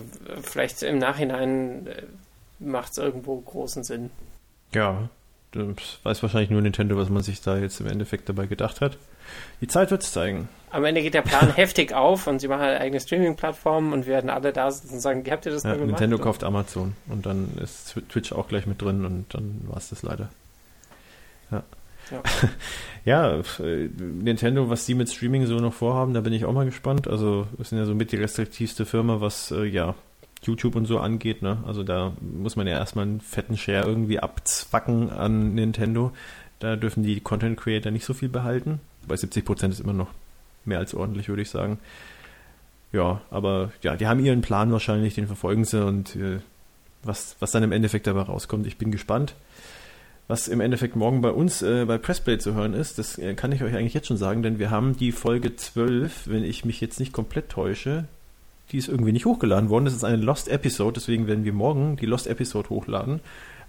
vielleicht 0.43 0.83
im 0.83 0.99
Nachhinein 0.99 1.87
äh, 1.87 2.03
macht 2.59 2.93
es 2.93 2.99
irgendwo 2.99 3.41
großen 3.41 3.85
Sinn. 3.85 4.11
Ja, 4.75 5.09
das 5.53 5.99
weiß 6.03 6.23
wahrscheinlich 6.23 6.51
nur 6.51 6.61
Nintendo, 6.61 6.97
was 6.97 7.09
man 7.09 7.23
sich 7.23 7.41
da 7.41 7.57
jetzt 7.57 7.81
im 7.81 7.87
Endeffekt 7.87 8.29
dabei 8.29 8.47
gedacht 8.47 8.81
hat. 8.81 8.99
Die 9.61 9.69
Zeit 9.69 9.91
wird 9.91 10.03
es 10.03 10.13
zeigen. 10.13 10.49
Am 10.77 10.85
Ende 10.85 11.01
geht 11.01 11.15
der 11.15 11.23
Plan 11.23 11.55
heftig 11.55 11.95
auf 11.95 12.27
und 12.27 12.39
sie 12.39 12.49
machen 12.49 12.61
eine 12.61 12.79
eigene 12.79 13.01
Streaming-Plattform 13.01 13.95
und 13.95 14.05
wir 14.05 14.13
werden 14.13 14.29
alle 14.29 14.53
da 14.53 14.71
sitzen 14.71 14.97
und 14.97 15.01
sagen, 15.01 15.25
habt 15.31 15.47
ihr 15.47 15.53
das 15.53 15.63
ja, 15.63 15.71
mal 15.71 15.79
gemacht? 15.79 15.93
Nintendo 15.93 16.19
kauft 16.19 16.45
Amazon 16.45 16.95
und 17.09 17.25
dann 17.25 17.49
ist 17.63 17.95
Twitch 18.11 18.31
auch 18.33 18.47
gleich 18.47 18.67
mit 18.67 18.83
drin 18.83 19.07
und 19.07 19.33
dann 19.33 19.63
war 19.69 19.79
es 19.79 19.89
das 19.89 20.03
leider. 20.03 20.29
Ja. 21.51 21.63
Ja. 22.11 22.23
ja, 23.41 23.65
äh, 23.65 23.89
Nintendo, 23.99 24.69
was 24.69 24.85
die 24.85 24.95
mit 24.95 25.09
Streaming 25.09 25.47
so 25.47 25.55
noch 25.55 25.73
vorhaben, 25.73 26.13
da 26.13 26.21
bin 26.21 26.35
ich 26.35 26.45
auch 26.45 26.53
mal 26.53 26.67
gespannt. 26.67 27.09
Also, 27.09 27.47
wir 27.57 27.65
sind 27.65 27.79
ja 27.79 27.87
so 27.87 27.95
mit 27.95 28.13
die 28.13 28.17
restriktivste 28.17 28.85
Firma, 28.85 29.23
was 29.23 29.53
äh, 29.53 29.65
ja 29.65 29.95
YouTube 30.43 30.77
und 30.77 30.85
so 30.85 30.99
angeht. 30.99 31.41
Ne? 31.41 31.57
Also, 31.67 31.85
da 31.85 32.13
muss 32.21 32.55
man 32.55 32.67
ja 32.67 32.75
erstmal 32.75 33.07
einen 33.07 33.23
fetten 33.23 33.57
Share 33.57 33.87
irgendwie 33.87 34.21
abzwacken 34.21 35.09
an 35.09 35.55
Nintendo. 35.55 36.13
Da 36.59 36.77
dürfen 36.77 37.03
die 37.03 37.21
Content 37.21 37.59
Creator 37.59 37.91
nicht 37.91 38.05
so 38.05 38.13
viel 38.13 38.29
behalten. 38.29 38.81
Bei 39.09 39.17
70 39.17 39.43
Prozent 39.43 39.73
ist 39.73 39.81
immer 39.81 39.95
noch 39.95 40.09
mehr 40.67 40.79
als 40.79 40.95
ordentlich, 40.95 41.29
würde 41.29 41.43
ich 41.43 41.51
sagen. 41.51 41.79
Ja, 42.93 43.21
aber 43.31 43.73
ja, 43.83 43.97
die 43.97 44.07
haben 44.07 44.25
ihren 44.25 44.41
Plan 44.41 44.73
wahrscheinlich, 44.73 45.15
den 45.15 45.27
verfolgen 45.27 45.65
sie 45.65 45.85
und 45.85 46.17
äh, 46.17 46.39
was, 47.03 47.37
was 47.41 47.51
dann 47.51 47.63
im 47.63 47.73
Endeffekt 47.73 48.07
dabei 48.07 48.23
rauskommt, 48.23 48.67
ich 48.67 48.79
bin 48.79 48.91
gespannt. 48.91 49.35
Was 50.29 50.49
im 50.49 50.61
Endeffekt 50.61 50.97
morgen 50.97 51.21
bei 51.21 51.31
uns 51.31 51.63
äh, 51.63 51.85
bei 51.85 51.99
Pressplay 51.99 52.39
zu 52.39 52.55
hören 52.55 52.75
ist, 52.75 52.99
das 52.99 53.17
äh, 53.19 53.35
kann 53.35 53.53
ich 53.53 53.63
euch 53.63 53.75
eigentlich 53.75 53.95
jetzt 53.95 54.09
schon 54.09 54.17
sagen, 54.17 54.43
denn 54.43 54.59
wir 54.59 54.71
haben 54.71 54.97
die 54.97 55.13
Folge 55.13 55.55
12, 55.55 56.27
wenn 56.27 56.43
ich 56.43 56.65
mich 56.65 56.81
jetzt 56.81 56.99
nicht 56.99 57.13
komplett 57.13 57.49
täusche, 57.49 58.07
die 58.73 58.79
ist 58.79 58.89
irgendwie 58.89 59.13
nicht 59.13 59.27
hochgeladen 59.27 59.71
worden. 59.71 59.85
Das 59.85 59.95
ist 59.95 60.03
eine 60.03 60.17
Lost 60.17 60.49
Episode, 60.49 60.95
deswegen 60.95 61.29
werden 61.29 61.45
wir 61.45 61.53
morgen 61.53 61.97
die 61.97 62.07
Lost 62.07 62.27
Episode 62.27 62.71
hochladen, 62.71 63.21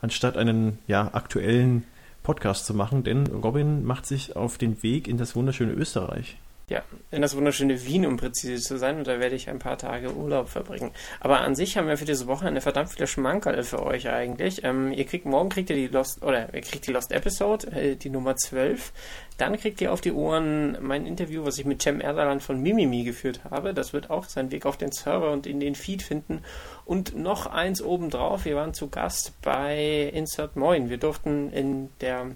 anstatt 0.01 0.35
einen 0.35 0.79
ja, 0.87 1.13
aktuellen 1.13 1.83
Podcast 2.23 2.65
zu 2.65 2.73
machen, 2.73 3.03
denn 3.03 3.27
Robin 3.27 3.85
macht 3.85 4.05
sich 4.07 4.35
auf 4.35 4.57
den 4.57 4.81
Weg 4.81 5.07
in 5.07 5.17
das 5.17 5.35
wunderschöne 5.35 5.73
Österreich. 5.73 6.37
Ja, 6.69 6.83
in 7.11 7.21
das 7.21 7.33
wunderschöne 7.33 7.85
Wien, 7.85 8.05
um 8.05 8.17
präzise 8.17 8.61
zu 8.61 8.77
sein, 8.77 8.97
und 8.97 9.07
da 9.07 9.21
werde 9.21 9.37
ich 9.37 9.49
ein 9.49 9.57
paar 9.57 9.77
Tage 9.77 10.13
Urlaub 10.13 10.49
verbringen. 10.49 10.91
Aber 11.21 11.39
an 11.39 11.55
sich 11.55 11.77
haben 11.77 11.87
wir 11.87 11.97
für 11.97 12.03
diese 12.03 12.27
Woche 12.27 12.45
eine 12.45 12.59
verdammt 12.59 12.89
viele 12.89 13.07
Schmankerl 13.07 13.63
für 13.63 13.85
euch 13.85 14.09
eigentlich. 14.09 14.65
Ähm, 14.65 14.91
ihr 14.91 15.05
kriegt 15.05 15.25
morgen 15.25 15.47
kriegt 15.47 15.69
ihr 15.69 15.77
die 15.77 15.87
Lost 15.87 16.21
oder 16.23 16.53
ihr 16.53 16.59
kriegt 16.59 16.85
die 16.85 16.91
Lost 16.91 17.13
Episode, 17.13 17.71
äh, 17.71 17.95
die 17.95 18.09
Nummer 18.09 18.35
12. 18.35 18.91
Dann 19.37 19.55
kriegt 19.57 19.79
ihr 19.79 19.93
auf 19.93 20.01
die 20.01 20.11
Ohren 20.11 20.77
mein 20.81 21.05
Interview, 21.05 21.45
was 21.45 21.57
ich 21.57 21.63
mit 21.63 21.81
Cem 21.81 22.01
Erderland 22.01 22.43
von 22.43 22.61
Mimimi 22.61 23.05
geführt 23.05 23.45
habe. 23.49 23.73
Das 23.73 23.93
wird 23.93 24.09
auch 24.09 24.25
seinen 24.25 24.51
Weg 24.51 24.65
auf 24.65 24.75
den 24.75 24.91
Server 24.91 25.31
und 25.31 25.47
in 25.47 25.61
den 25.61 25.73
Feed 25.73 26.01
finden. 26.01 26.41
Und 26.83 27.15
noch 27.15 27.45
eins 27.45 27.81
obendrauf, 27.81 28.43
wir 28.43 28.57
waren 28.57 28.73
zu 28.73 28.89
Gast 28.89 29.41
bei 29.41 30.11
Insert 30.13 30.57
Moin. 30.57 30.89
Wir 30.89 30.97
durften 30.97 31.49
in 31.53 31.91
der 32.01 32.31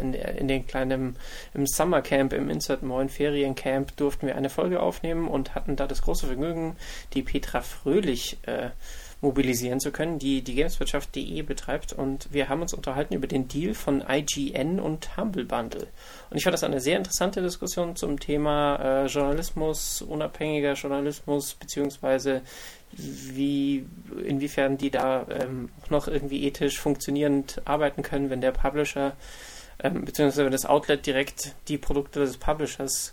in, 0.00 0.14
in 0.14 0.48
den 0.48 0.66
kleinen 0.66 1.16
im 1.54 1.66
Summercamp, 1.66 2.32
im 2.32 2.50
Insert 2.50 2.82
Moin 2.82 3.08
Feriencamp 3.08 3.96
durften 3.96 4.26
wir 4.26 4.36
eine 4.36 4.50
Folge 4.50 4.80
aufnehmen 4.80 5.28
und 5.28 5.54
hatten 5.54 5.76
da 5.76 5.86
das 5.86 6.02
große 6.02 6.26
Vergnügen, 6.26 6.76
die 7.12 7.22
Petra 7.22 7.60
Fröhlich 7.60 8.38
äh, 8.46 8.70
mobilisieren 9.24 9.80
zu 9.80 9.90
können, 9.90 10.20
die 10.20 10.42
die 10.42 10.54
Gameswirtschaft.de 10.54 11.42
betreibt. 11.42 11.92
Und 11.92 12.32
wir 12.32 12.48
haben 12.48 12.62
uns 12.62 12.72
unterhalten 12.72 13.14
über 13.14 13.26
den 13.26 13.48
Deal 13.48 13.74
von 13.74 14.04
IGN 14.08 14.78
und 14.78 15.16
Humble 15.16 15.44
Bundle. 15.44 15.88
Und 16.30 16.36
ich 16.36 16.44
fand 16.44 16.54
das 16.54 16.62
eine 16.62 16.80
sehr 16.80 16.96
interessante 16.96 17.42
Diskussion 17.42 17.96
zum 17.96 18.20
Thema 18.20 18.76
äh, 18.76 19.06
Journalismus, 19.06 20.02
unabhängiger 20.02 20.74
Journalismus, 20.74 21.54
beziehungsweise 21.54 22.42
wie, 22.92 23.84
inwiefern 24.24 24.78
die 24.78 24.90
da 24.90 25.26
ähm, 25.28 25.70
noch 25.90 26.06
irgendwie 26.06 26.44
ethisch 26.44 26.78
funktionierend 26.78 27.62
arbeiten 27.64 28.02
können, 28.02 28.30
wenn 28.30 28.40
der 28.40 28.52
Publisher 28.52 29.16
ähm, 29.82 30.04
beziehungsweise 30.04 30.44
wenn 30.44 30.52
das 30.52 30.66
Outlet 30.66 31.04
direkt 31.04 31.54
die 31.68 31.78
Produkte 31.78 32.20
des 32.20 32.36
Publishers 32.36 33.12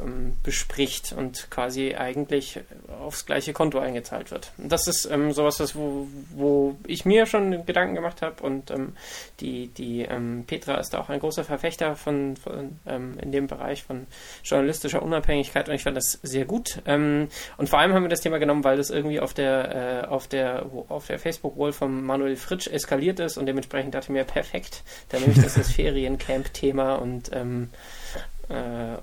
ähm, 0.00 0.36
bespricht 0.42 1.12
und 1.16 1.48
quasi 1.50 1.94
eigentlich 1.94 2.60
aufs 3.00 3.26
gleiche 3.26 3.52
Konto 3.52 3.78
eingezahlt 3.78 4.30
wird. 4.30 4.52
Das 4.56 4.86
ist 4.86 5.06
ähm, 5.06 5.32
sowas, 5.32 5.56
das, 5.56 5.74
wo, 5.74 6.06
wo 6.30 6.76
ich 6.86 7.04
mir 7.04 7.26
schon 7.26 7.64
Gedanken 7.66 7.94
gemacht 7.94 8.22
habe 8.22 8.42
und 8.42 8.70
ähm, 8.70 8.94
die, 9.40 9.68
die 9.68 10.02
ähm, 10.02 10.44
Petra 10.46 10.76
ist 10.76 10.90
da 10.90 11.00
auch 11.00 11.08
ein 11.08 11.20
großer 11.20 11.44
Verfechter 11.44 11.96
von, 11.96 12.36
von 12.36 12.78
ähm, 12.86 13.18
in 13.20 13.32
dem 13.32 13.46
Bereich 13.46 13.82
von 13.82 14.06
journalistischer 14.44 15.02
Unabhängigkeit 15.02 15.68
und 15.68 15.74
ich 15.74 15.82
fand 15.82 15.96
das 15.96 16.18
sehr 16.22 16.44
gut. 16.44 16.82
Ähm, 16.86 17.28
und 17.56 17.68
vor 17.68 17.78
allem 17.78 17.92
haben 17.92 18.02
wir 18.02 18.08
das 18.08 18.20
Thema 18.20 18.38
genommen, 18.38 18.64
weil 18.64 18.76
das 18.76 18.90
irgendwie 18.90 19.20
auf 19.20 19.34
der 19.34 20.02
äh, 20.02 20.06
auf 20.06 20.28
der 20.28 20.66
auf 20.88 21.06
der 21.06 21.18
Facebook-Wall 21.18 21.72
von 21.72 22.04
Manuel 22.04 22.36
Fritsch 22.36 22.66
eskaliert 22.66 23.20
ist 23.20 23.36
und 23.36 23.46
dementsprechend 23.46 23.94
dachte 23.94 24.06
ich 24.06 24.10
mir 24.10 24.24
perfekt, 24.24 24.82
da 25.08 25.18
nehme 25.18 25.32
ich 25.32 25.40
das 25.40 25.56
als 25.56 25.72
Feriencamp-Thema 25.72 26.94
und 26.96 27.30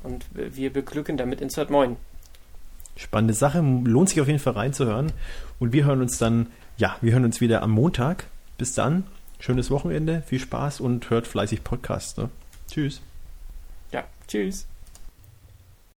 und 0.03 0.25
wir 0.33 0.71
beglücken 0.71 1.17
damit 1.17 1.41
Insert 1.41 1.69
Moin. 1.69 1.97
Spannende 2.95 3.33
Sache, 3.33 3.59
lohnt 3.59 4.09
sich 4.09 4.19
auf 4.21 4.27
jeden 4.27 4.39
Fall 4.39 4.53
reinzuhören. 4.53 5.11
Und 5.57 5.73
wir 5.73 5.85
hören 5.85 6.01
uns 6.01 6.17
dann, 6.17 6.47
ja, 6.77 6.97
wir 7.01 7.13
hören 7.13 7.25
uns 7.25 7.39
wieder 7.41 7.61
am 7.61 7.71
Montag. 7.71 8.25
Bis 8.57 8.73
dann, 8.73 9.05
schönes 9.39 9.71
Wochenende, 9.71 10.21
viel 10.25 10.39
Spaß 10.39 10.81
und 10.81 11.09
hört 11.09 11.25
fleißig 11.25 11.63
Podcasts. 11.63 12.17
Ne? 12.17 12.29
Tschüss. 12.69 13.01
Ja, 13.91 14.03
tschüss. 14.27 14.67